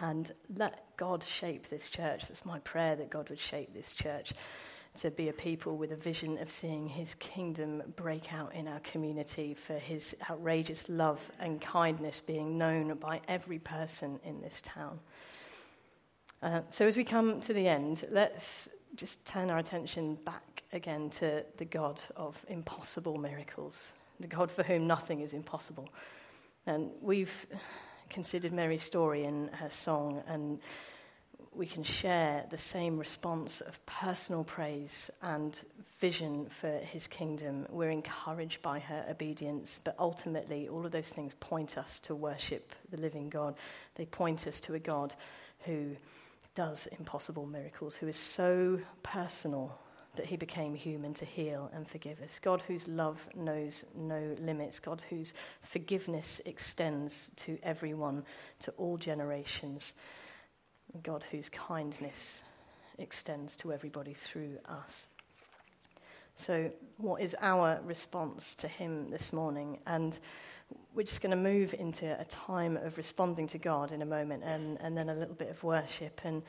And 0.00 0.32
let 0.56 0.96
God 0.96 1.22
shape 1.22 1.68
this 1.68 1.88
church. 1.88 2.22
That's 2.26 2.44
my 2.44 2.58
prayer 2.60 2.96
that 2.96 3.10
God 3.10 3.28
would 3.30 3.38
shape 3.38 3.72
this 3.74 3.94
church 3.94 4.32
to 5.00 5.10
be 5.10 5.28
a 5.28 5.32
people 5.32 5.76
with 5.76 5.90
a 5.90 5.96
vision 5.96 6.38
of 6.38 6.50
seeing 6.50 6.88
his 6.88 7.14
kingdom 7.14 7.82
break 7.96 8.32
out 8.32 8.54
in 8.54 8.68
our 8.68 8.80
community, 8.80 9.54
for 9.54 9.74
his 9.74 10.14
outrageous 10.30 10.88
love 10.88 11.30
and 11.40 11.60
kindness 11.60 12.20
being 12.20 12.56
known 12.56 12.94
by 12.94 13.20
every 13.26 13.58
person 13.58 14.20
in 14.24 14.40
this 14.40 14.62
town. 14.62 15.00
Uh, 16.42 16.60
so, 16.70 16.86
as 16.86 16.96
we 16.96 17.04
come 17.04 17.40
to 17.40 17.52
the 17.52 17.66
end, 17.66 18.06
let's 18.10 18.68
just 18.94 19.24
turn 19.24 19.50
our 19.50 19.58
attention 19.58 20.14
back 20.24 20.62
again 20.72 21.10
to 21.10 21.44
the 21.56 21.64
God 21.64 22.00
of 22.16 22.36
impossible 22.48 23.18
miracles, 23.18 23.92
the 24.20 24.26
God 24.26 24.50
for 24.50 24.62
whom 24.62 24.86
nothing 24.86 25.20
is 25.20 25.32
impossible. 25.32 25.88
And 26.66 26.90
we've 27.00 27.46
considered 28.10 28.52
Mary's 28.52 28.82
story 28.82 29.24
in 29.24 29.48
her 29.48 29.70
song, 29.70 30.22
and 30.28 30.60
we 31.56 31.66
can 31.66 31.84
share 31.84 32.44
the 32.50 32.58
same 32.58 32.98
response 32.98 33.60
of 33.60 33.84
personal 33.86 34.44
praise 34.44 35.10
and 35.22 35.58
vision 36.00 36.48
for 36.60 36.78
his 36.78 37.06
kingdom. 37.06 37.66
We're 37.70 37.90
encouraged 37.90 38.60
by 38.62 38.80
her 38.80 39.06
obedience, 39.08 39.80
but 39.84 39.94
ultimately, 39.98 40.68
all 40.68 40.84
of 40.84 40.92
those 40.92 41.08
things 41.08 41.32
point 41.40 41.78
us 41.78 42.00
to 42.00 42.14
worship 42.14 42.74
the 42.90 43.00
living 43.00 43.28
God. 43.28 43.54
They 43.94 44.06
point 44.06 44.46
us 44.46 44.60
to 44.60 44.74
a 44.74 44.78
God 44.78 45.14
who 45.60 45.96
does 46.54 46.86
impossible 46.98 47.46
miracles, 47.46 47.94
who 47.94 48.08
is 48.08 48.16
so 48.16 48.80
personal 49.02 49.78
that 50.16 50.26
he 50.26 50.36
became 50.36 50.74
human 50.74 51.14
to 51.14 51.24
heal 51.24 51.70
and 51.74 51.88
forgive 51.88 52.20
us. 52.22 52.38
God 52.38 52.62
whose 52.66 52.86
love 52.86 53.26
knows 53.34 53.84
no 53.96 54.36
limits. 54.38 54.78
God 54.78 55.02
whose 55.10 55.34
forgiveness 55.62 56.40
extends 56.44 57.30
to 57.36 57.58
everyone, 57.62 58.24
to 58.60 58.70
all 58.72 58.96
generations. 58.96 59.92
God 61.02 61.24
whose 61.30 61.48
kindness 61.48 62.40
extends 62.98 63.56
to 63.56 63.72
everybody 63.72 64.14
through 64.14 64.58
us. 64.66 65.06
So, 66.36 66.70
what 66.96 67.20
is 67.20 67.36
our 67.40 67.80
response 67.84 68.54
to 68.56 68.68
Him 68.68 69.10
this 69.10 69.32
morning? 69.32 69.78
And 69.86 70.18
we're 70.94 71.04
just 71.04 71.20
going 71.20 71.30
to 71.30 71.36
move 71.36 71.74
into 71.74 72.18
a 72.20 72.24
time 72.24 72.76
of 72.76 72.96
responding 72.96 73.46
to 73.48 73.58
God 73.58 73.92
in 73.92 74.02
a 74.02 74.06
moment 74.06 74.42
and, 74.44 74.80
and 74.80 74.96
then 74.96 75.08
a 75.08 75.14
little 75.14 75.34
bit 75.34 75.50
of 75.50 75.62
worship. 75.62 76.20
And 76.24 76.42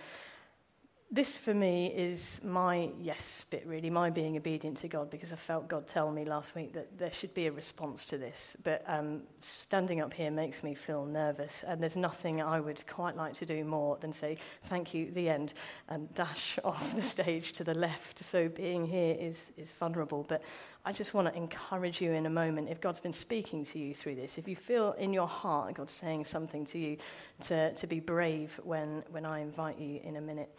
this 1.11 1.37
for 1.37 1.53
me 1.53 1.87
is 1.95 2.39
my 2.43 2.89
yes 2.99 3.45
bit, 3.49 3.65
really, 3.67 3.89
my 3.91 4.09
being 4.09 4.35
obedient 4.37 4.77
to 4.77 4.87
God, 4.87 5.11
because 5.11 5.31
I 5.31 5.35
felt 5.35 5.67
God 5.67 5.87
tell 5.87 6.11
me 6.11 6.25
last 6.25 6.55
week 6.55 6.73
that 6.73 6.97
there 6.97 7.11
should 7.11 7.33
be 7.35 7.45
a 7.45 7.51
response 7.51 8.05
to 8.07 8.17
this. 8.17 8.55
But 8.63 8.83
um, 8.87 9.21
standing 9.39 10.01
up 10.01 10.13
here 10.13 10.31
makes 10.31 10.63
me 10.63 10.73
feel 10.73 11.05
nervous, 11.05 11.63
and 11.65 11.81
there's 11.81 11.95
nothing 11.95 12.41
I 12.41 12.59
would 12.59 12.85
quite 12.87 13.15
like 13.15 13.35
to 13.35 13.45
do 13.45 13.63
more 13.63 13.97
than 14.01 14.11
say, 14.11 14.37
Thank 14.67 14.95
you, 14.95 15.11
the 15.11 15.29
end, 15.29 15.53
and 15.89 16.11
dash 16.15 16.57
off 16.63 16.95
the 16.95 17.03
stage 17.03 17.53
to 17.53 17.63
the 17.63 17.75
left. 17.75 18.23
So 18.23 18.49
being 18.49 18.87
here 18.87 19.15
is, 19.17 19.51
is 19.57 19.71
vulnerable. 19.73 20.25
But 20.27 20.41
I 20.85 20.91
just 20.91 21.13
want 21.13 21.27
to 21.27 21.35
encourage 21.35 22.01
you 22.01 22.13
in 22.13 22.25
a 22.25 22.31
moment, 22.31 22.69
if 22.69 22.81
God's 22.81 22.99
been 22.99 23.13
speaking 23.13 23.63
to 23.65 23.79
you 23.79 23.93
through 23.93 24.15
this, 24.15 24.39
if 24.39 24.47
you 24.47 24.55
feel 24.55 24.93
in 24.93 25.13
your 25.13 25.27
heart 25.27 25.75
God's 25.75 25.93
saying 25.93 26.25
something 26.25 26.65
to 26.65 26.79
you, 26.79 26.97
to, 27.43 27.73
to 27.75 27.87
be 27.87 27.99
brave 27.99 28.59
when, 28.63 29.03
when 29.11 29.25
I 29.25 29.39
invite 29.39 29.79
you 29.79 29.99
in 30.03 30.15
a 30.15 30.21
minute. 30.21 30.49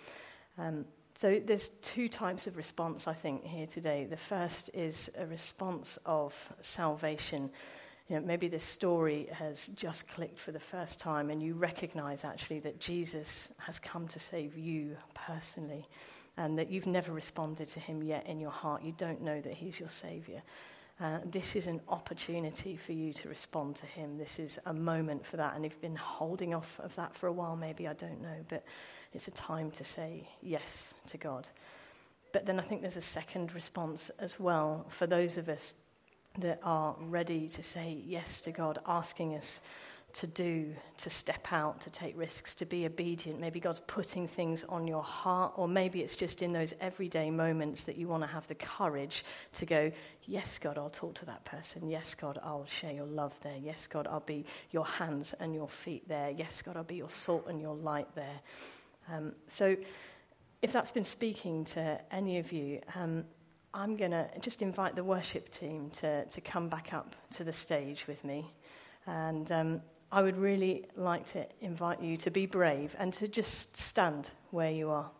Um, 0.58 0.84
so 1.14 1.40
there's 1.44 1.70
two 1.80 2.08
types 2.08 2.46
of 2.46 2.56
response, 2.56 3.08
I 3.08 3.14
think, 3.14 3.44
here 3.44 3.66
today. 3.66 4.06
The 4.08 4.16
first 4.16 4.70
is 4.74 5.10
a 5.16 5.26
response 5.26 5.98
of 6.04 6.34
salvation. 6.60 7.50
You 8.08 8.16
know, 8.16 8.22
maybe 8.22 8.48
this 8.48 8.64
story 8.64 9.28
has 9.32 9.68
just 9.74 10.06
clicked 10.08 10.38
for 10.38 10.52
the 10.52 10.60
first 10.60 11.00
time, 11.00 11.30
and 11.30 11.42
you 11.42 11.54
recognize 11.54 12.24
actually 12.24 12.60
that 12.60 12.78
Jesus 12.78 13.50
has 13.58 13.78
come 13.78 14.08
to 14.08 14.20
save 14.20 14.58
you 14.58 14.96
personally, 15.14 15.88
and 16.36 16.58
that 16.58 16.70
you've 16.70 16.86
never 16.86 17.12
responded 17.12 17.68
to 17.70 17.80
him 17.80 18.02
yet 18.02 18.26
in 18.26 18.38
your 18.38 18.50
heart. 18.50 18.82
You 18.82 18.92
don't 18.96 19.22
know 19.22 19.40
that 19.40 19.54
he's 19.54 19.80
your 19.80 19.88
Savior. 19.88 20.42
Uh, 21.00 21.18
this 21.24 21.56
is 21.56 21.66
an 21.66 21.80
opportunity 21.88 22.76
for 22.76 22.92
you 22.92 23.12
to 23.12 23.28
respond 23.28 23.76
to 23.76 23.86
him. 23.86 24.16
This 24.16 24.38
is 24.38 24.58
a 24.66 24.72
moment 24.72 25.26
for 25.26 25.36
that. 25.36 25.54
And 25.54 25.64
you've 25.64 25.80
been 25.80 25.96
holding 25.96 26.54
off 26.54 26.78
of 26.80 26.94
that 26.96 27.14
for 27.14 27.26
a 27.26 27.32
while, 27.32 27.56
maybe, 27.56 27.86
I 27.86 27.92
don't 27.92 28.22
know. 28.22 28.44
But 28.48 28.64
it's 29.16 29.28
a 29.28 29.32
time 29.32 29.70
to 29.72 29.84
say 29.84 30.28
yes 30.42 30.94
to 31.08 31.16
God. 31.16 31.48
But 32.32 32.44
then 32.44 32.60
I 32.60 32.62
think 32.62 32.82
there's 32.82 32.98
a 32.98 33.02
second 33.02 33.54
response 33.54 34.10
as 34.18 34.38
well 34.38 34.86
for 34.90 35.06
those 35.06 35.38
of 35.38 35.48
us 35.48 35.72
that 36.38 36.60
are 36.62 36.94
ready 37.00 37.48
to 37.48 37.62
say 37.62 37.96
yes 38.04 38.42
to 38.42 38.52
God, 38.52 38.78
asking 38.86 39.34
us 39.34 39.60
to 40.12 40.26
do, 40.26 40.74
to 40.96 41.10
step 41.10 41.46
out, 41.50 41.80
to 41.82 41.90
take 41.90 42.16
risks, 42.16 42.54
to 42.54 42.64
be 42.64 42.86
obedient. 42.86 43.38
Maybe 43.38 43.60
God's 43.60 43.80
putting 43.86 44.26
things 44.26 44.64
on 44.68 44.86
your 44.86 45.02
heart, 45.02 45.52
or 45.56 45.68
maybe 45.68 46.00
it's 46.00 46.14
just 46.14 46.40
in 46.40 46.52
those 46.52 46.72
everyday 46.80 47.30
moments 47.30 47.84
that 47.84 47.96
you 47.96 48.08
want 48.08 48.22
to 48.22 48.26
have 48.26 48.46
the 48.48 48.54
courage 48.54 49.24
to 49.54 49.66
go, 49.66 49.92
Yes, 50.24 50.58
God, 50.58 50.76
I'll 50.76 50.90
talk 50.90 51.14
to 51.16 51.26
that 51.26 51.44
person. 51.44 51.88
Yes, 51.88 52.14
God, 52.14 52.38
I'll 52.42 52.66
share 52.66 52.92
your 52.92 53.06
love 53.06 53.32
there. 53.42 53.56
Yes, 53.62 53.86
God, 53.86 54.06
I'll 54.06 54.20
be 54.20 54.44
your 54.70 54.86
hands 54.86 55.34
and 55.38 55.54
your 55.54 55.68
feet 55.68 56.08
there. 56.08 56.30
Yes, 56.30 56.62
God, 56.62 56.76
I'll 56.76 56.84
be 56.84 56.96
your 56.96 57.10
salt 57.10 57.46
and 57.48 57.60
your 57.60 57.74
light 57.74 58.08
there. 58.14 58.40
Um, 59.12 59.32
so, 59.48 59.76
if 60.62 60.72
that's 60.72 60.90
been 60.90 61.04
speaking 61.04 61.64
to 61.66 62.00
any 62.10 62.38
of 62.38 62.50
you, 62.50 62.80
um, 62.94 63.24
I'm 63.72 63.96
going 63.96 64.10
to 64.10 64.28
just 64.40 64.62
invite 64.62 64.96
the 64.96 65.04
worship 65.04 65.50
team 65.50 65.90
to, 66.00 66.24
to 66.24 66.40
come 66.40 66.68
back 66.68 66.94
up 66.94 67.14
to 67.34 67.44
the 67.44 67.52
stage 67.52 68.06
with 68.06 68.24
me. 68.24 68.50
And 69.06 69.52
um, 69.52 69.82
I 70.10 70.22
would 70.22 70.38
really 70.38 70.86
like 70.96 71.30
to 71.32 71.46
invite 71.60 72.00
you 72.00 72.16
to 72.16 72.30
be 72.30 72.46
brave 72.46 72.96
and 72.98 73.12
to 73.14 73.28
just 73.28 73.76
stand 73.76 74.30
where 74.50 74.70
you 74.70 74.90
are. 74.90 75.10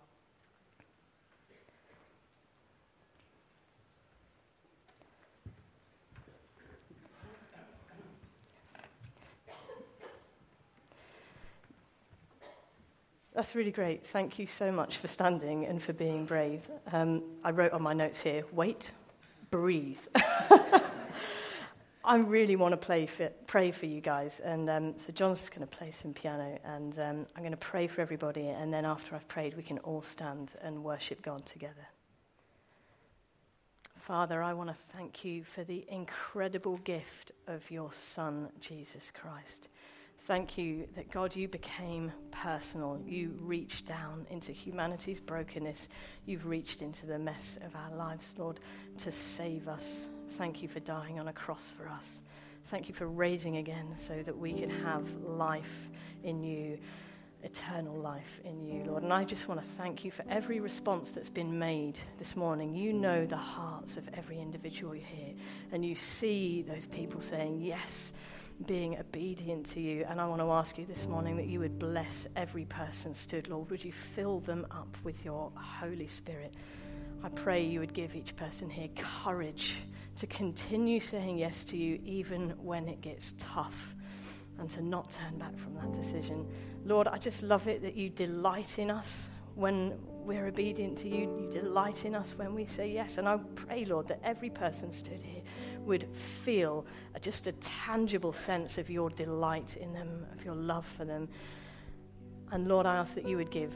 That's 13.37 13.55
really 13.55 13.70
great. 13.70 14.07
Thank 14.07 14.39
you 14.39 14.47
so 14.47 14.72
much 14.72 14.97
for 14.97 15.09
standing 15.09 15.66
and 15.66 15.82
for 15.82 15.93
being 15.93 16.24
brave. 16.24 16.62
Um, 16.91 17.22
I 17.45 17.51
wrote 17.51 17.72
on 17.72 17.82
my 17.82 17.93
notes 17.93 18.22
here 18.22 18.45
wait, 18.51 18.91
breathe. 19.51 19.99
I 22.03 22.16
really 22.16 22.57
want 22.57 22.80
to 22.80 23.28
pray 23.47 23.72
for 23.72 23.84
you 23.84 24.01
guys. 24.01 24.41
And 24.41 24.70
um, 24.70 24.95
so 24.97 25.12
John's 25.12 25.51
going 25.51 25.61
to 25.61 25.66
play 25.66 25.91
some 25.91 26.14
piano, 26.14 26.59
and 26.64 26.99
um, 26.99 27.26
I'm 27.37 27.43
going 27.43 27.51
to 27.51 27.59
pray 27.59 27.87
for 27.89 28.01
everybody. 28.01 28.49
And 28.49 28.72
then 28.72 28.87
after 28.87 29.14
I've 29.14 29.28
prayed, 29.28 29.55
we 29.55 29.62
can 29.62 29.80
all 29.80 30.01
stand 30.01 30.55
and 30.62 30.82
worship 30.82 31.20
God 31.20 31.45
together. 31.45 31.89
Father, 34.01 34.43
I 34.43 34.55
want 34.55 34.70
to 34.70 34.76
thank 34.97 35.26
you 35.26 35.45
for 35.45 35.62
the 35.62 35.84
incredible 35.91 36.78
gift 36.78 37.32
of 37.47 37.70
your 37.70 37.93
Son, 37.93 38.49
Jesus 38.62 39.12
Christ. 39.12 39.68
Thank 40.27 40.59
you 40.59 40.89
that 40.97 41.12
God, 41.12 41.37
you 41.37 41.47
became 41.47 42.11
personal. 42.33 43.01
You 43.07 43.39
reached 43.41 43.87
down 43.87 44.27
into 44.29 44.51
humanity's 44.51 45.20
brokenness. 45.20 45.89
You've 46.24 46.47
reached 46.47 46.83
into 46.83 47.07
the 47.07 47.16
mess 47.16 47.59
of 47.64 47.77
our 47.77 47.97
lives, 47.97 48.35
Lord, 48.37 48.59
to 49.05 49.12
save 49.12 49.68
us. 49.68 50.09
Thank 50.37 50.62
you 50.62 50.68
for 50.68 50.81
dying 50.81 51.20
on 51.20 51.29
a 51.29 51.33
cross 51.33 51.72
for 51.77 51.89
us. 51.89 52.18
Thank 52.72 52.89
you 52.89 52.95
for 52.95 53.07
raising 53.07 53.59
again 53.59 53.95
so 53.97 54.20
that 54.24 54.37
we 54.37 54.53
can 54.53 54.68
have 54.68 55.07
life 55.22 55.89
in 56.24 56.43
you, 56.43 56.77
eternal 57.45 57.95
life 57.95 58.41
in 58.45 58.66
you, 58.66 58.83
Lord. 58.83 59.05
And 59.05 59.12
I 59.12 59.22
just 59.22 59.47
want 59.47 59.61
to 59.61 59.66
thank 59.77 60.05
you 60.05 60.11
for 60.11 60.24
every 60.29 60.59
response 60.59 61.12
that's 61.12 61.31
been 61.31 61.57
made 61.57 62.01
this 62.18 62.35
morning. 62.35 62.74
You 62.74 62.93
know 62.93 63.27
the 63.27 63.37
hearts 63.37 63.97
of 63.97 64.09
every 64.12 64.41
individual 64.41 64.91
here, 64.93 65.35
and 65.70 65.85
you 65.85 65.95
see 65.95 66.62
those 66.62 66.87
people 66.87 67.20
saying, 67.20 67.61
Yes 67.61 68.11
being 68.64 68.98
obedient 68.98 69.66
to 69.70 69.80
you. 69.80 70.07
And 70.09 70.20
I 70.20 70.26
want 70.26 70.40
to 70.40 70.50
ask 70.50 70.78
you 70.78 70.86
this 70.86 71.07
morning 71.07 71.36
that 71.36 71.46
you 71.46 71.61
would 71.61 71.78
bless 71.78 72.26
every 72.36 72.64
person 72.64 73.14
stood, 73.14 73.48
Lord. 73.48 73.70
Would 73.70 73.84
you 73.84 73.92
fill 73.92 74.40
them 74.40 74.66
up 74.70 74.96
with 75.04 75.24
your 75.24 75.52
Holy 75.54 76.09
Spirit? 76.09 76.54
I 77.22 77.28
pray 77.28 77.62
you 77.62 77.80
would 77.80 77.92
give 77.92 78.14
each 78.14 78.34
person 78.36 78.70
here 78.70 78.88
courage 78.96 79.74
to 80.16 80.26
continue 80.26 81.00
saying 81.00 81.38
yes 81.38 81.64
to 81.64 81.76
you 81.76 82.00
even 82.04 82.50
when 82.62 82.88
it 82.88 83.00
gets 83.00 83.34
tough 83.38 83.94
and 84.59 84.70
to 84.70 84.82
not 84.82 85.11
turn 85.11 85.38
back 85.38 85.57
from 85.59 85.74
that 85.74 85.92
decision. 85.92 86.46
Lord, 86.84 87.09
I 87.09 87.18
just 87.18 87.42
love 87.42 87.68
it 87.68 87.82
that 87.82 87.94
you 87.94 88.09
delight 88.09 88.78
in 88.78 88.90
us 88.90 89.28
when 89.54 89.98
we're 90.07 90.46
obedient 90.46 90.98
to 90.98 91.09
you. 91.09 91.20
You 91.40 91.48
delight 91.50 92.04
in 92.04 92.14
us 92.14 92.34
when 92.36 92.54
we 92.54 92.66
say 92.66 92.90
yes. 92.90 93.18
And 93.18 93.28
I 93.28 93.38
pray, 93.54 93.84
Lord, 93.84 94.09
that 94.09 94.20
every 94.22 94.50
person 94.50 94.90
stood 94.90 95.20
here 95.20 95.42
would 95.87 96.09
feel 96.45 96.84
just 97.20 97.47
a 97.47 97.53
tangible 97.53 98.32
sense 98.32 98.78
of 98.78 98.91
your 98.91 99.11
delight 99.11 99.76
in 99.76 99.93
them, 99.93 100.26
of 100.32 100.45
your 100.45 100.55
love 100.55 100.87
for 100.97 101.05
them. 101.05 101.28
And 102.53 102.68
Lord, 102.68 102.87
I 102.87 102.97
ask 102.97 103.14
that 103.14 103.26
you 103.26 103.37
would 103.37 103.51
give 103.51 103.72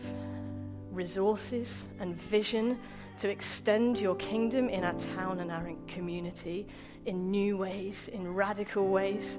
resources 0.91 1.87
and 1.99 2.21
vision 2.21 2.79
to 3.19 3.29
extend 3.29 3.99
your 3.99 4.15
kingdom 4.17 4.69
in 4.69 4.85
our 4.85 4.95
town 4.95 5.41
and 5.41 5.51
our 5.51 5.73
community 5.87 6.67
in 7.07 7.31
new 7.31 7.57
ways, 7.57 8.09
in 8.09 8.35
radical 8.35 8.89
ways. 8.89 9.39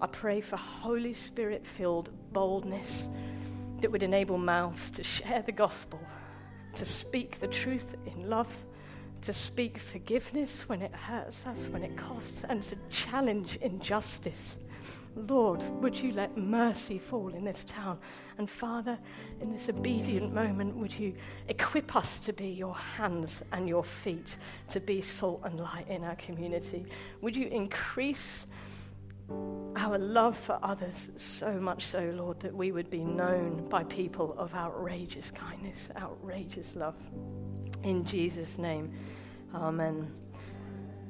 I 0.00 0.06
pray 0.06 0.40
for 0.40 0.56
Holy 0.56 1.14
Spirit 1.14 1.66
filled 1.66 2.10
boldness 2.32 3.08
that 3.80 3.90
would 3.90 4.02
enable 4.02 4.38
mouths 4.38 4.90
to 4.92 5.02
share 5.02 5.42
the 5.42 5.52
gospel, 5.52 6.00
to 6.74 6.84
speak 6.84 7.40
the 7.40 7.48
truth 7.48 7.96
in 8.06 8.28
love 8.28 8.48
to 9.22 9.32
speak 9.32 9.78
forgiveness 9.78 10.68
when 10.68 10.82
it 10.82 10.94
hurts 10.94 11.46
us, 11.46 11.68
when 11.68 11.82
it 11.82 11.96
costs, 11.96 12.44
and 12.48 12.62
to 12.62 12.76
challenge 12.90 13.58
injustice. 13.60 14.56
Lord, 15.26 15.62
would 15.82 15.96
you 15.96 16.12
let 16.12 16.36
mercy 16.36 16.98
fall 16.98 17.28
in 17.34 17.44
this 17.44 17.64
town? 17.64 17.98
And 18.38 18.48
Father, 18.48 18.98
in 19.40 19.50
this 19.52 19.68
obedient 19.68 20.32
moment, 20.32 20.76
would 20.76 20.96
you 20.96 21.14
equip 21.48 21.96
us 21.96 22.20
to 22.20 22.32
be 22.32 22.48
your 22.48 22.76
hands 22.76 23.42
and 23.52 23.68
your 23.68 23.82
feet, 23.82 24.36
to 24.70 24.80
be 24.80 25.02
salt 25.02 25.42
and 25.44 25.58
light 25.58 25.88
in 25.88 26.04
our 26.04 26.16
community? 26.16 26.86
Would 27.20 27.36
you 27.36 27.48
increase 27.48 28.46
our 29.76 29.98
love 29.98 30.38
for 30.38 30.58
others 30.62 31.10
so 31.16 31.52
much 31.54 31.86
so, 31.86 32.12
Lord, 32.14 32.40
that 32.40 32.54
we 32.54 32.72
would 32.72 32.88
be 32.88 33.04
known 33.04 33.68
by 33.68 33.84
people 33.84 34.34
of 34.38 34.54
outrageous 34.54 35.30
kindness, 35.32 35.88
outrageous 35.96 36.76
love? 36.76 36.96
In 37.82 38.04
Jesus' 38.04 38.58
name, 38.58 38.92
Amen. 39.54 40.12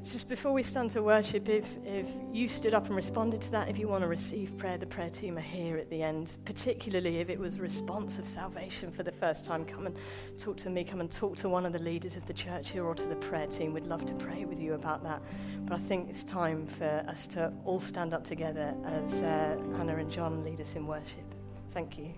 Just 0.05 0.29
before 0.29 0.53
we 0.53 0.63
stand 0.63 0.91
to 0.93 1.03
worship, 1.03 1.51
if, 1.51 1.67
if 1.85 2.07
you 2.33 2.49
stood 2.49 2.73
up 2.73 2.87
and 2.87 2.97
responded 2.97 3.43
to 3.43 3.51
that, 3.51 3.69
if 3.69 3.79
you 3.79 3.89
want 3.89 4.03
to 4.03 4.09
receive 4.09 4.57
prayer, 4.57 4.79
the 4.79 4.87
prayer 4.87 5.11
team 5.11 5.37
are 5.37 5.43
here 5.43 5.77
at 5.77 5.91
the 5.91 6.03
end. 6.03 6.35
Particularly 6.47 7.19
if 7.19 7.29
it 7.29 7.39
was 7.39 7.57
a 7.57 7.61
response 7.61 8.17
of 8.17 8.27
salvation 8.27 8.91
for 8.91 9.03
the 9.03 9.13
first 9.13 9.45
time, 9.45 9.67
come 9.67 9.87
and 9.87 9.97
talk 10.39 10.57
to 10.59 10.71
me, 10.71 10.83
come 10.83 11.01
and 11.01 11.11
talk 11.11 11.37
to 11.39 11.51
one 11.51 11.67
of 11.67 11.75
the 11.75 11.79
leaders 11.79 12.17
of 12.17 12.27
the 12.27 12.33
church 12.33 12.71
here 12.71 12.85
or 12.85 12.95
to 12.95 13.05
the 13.05 13.17
prayer 13.17 13.49
team. 13.49 13.75
We'd 13.75 13.87
love 13.87 14.07
to 14.07 14.15
pray 14.15 14.47
with 14.47 14.61
you 14.61 14.75
about 14.75 15.03
that. 15.03 15.21
But 15.65 15.75
I 15.75 15.81
think 15.83 16.09
it's 16.09 16.25
time 16.25 16.67
for 16.67 17.05
us 17.07 17.27
to 17.29 17.53
all 17.67 17.81
stand 17.81 18.15
up 18.15 18.25
together 18.25 18.75
as 18.87 19.21
uh, 19.21 19.59
Anna 19.79 19.97
and 19.97 20.11
John 20.11 20.43
lead 20.43 20.61
us 20.61 20.75
in 20.75 20.87
worship. 20.87 21.35
Thank 21.75 21.99
you. 21.99 22.15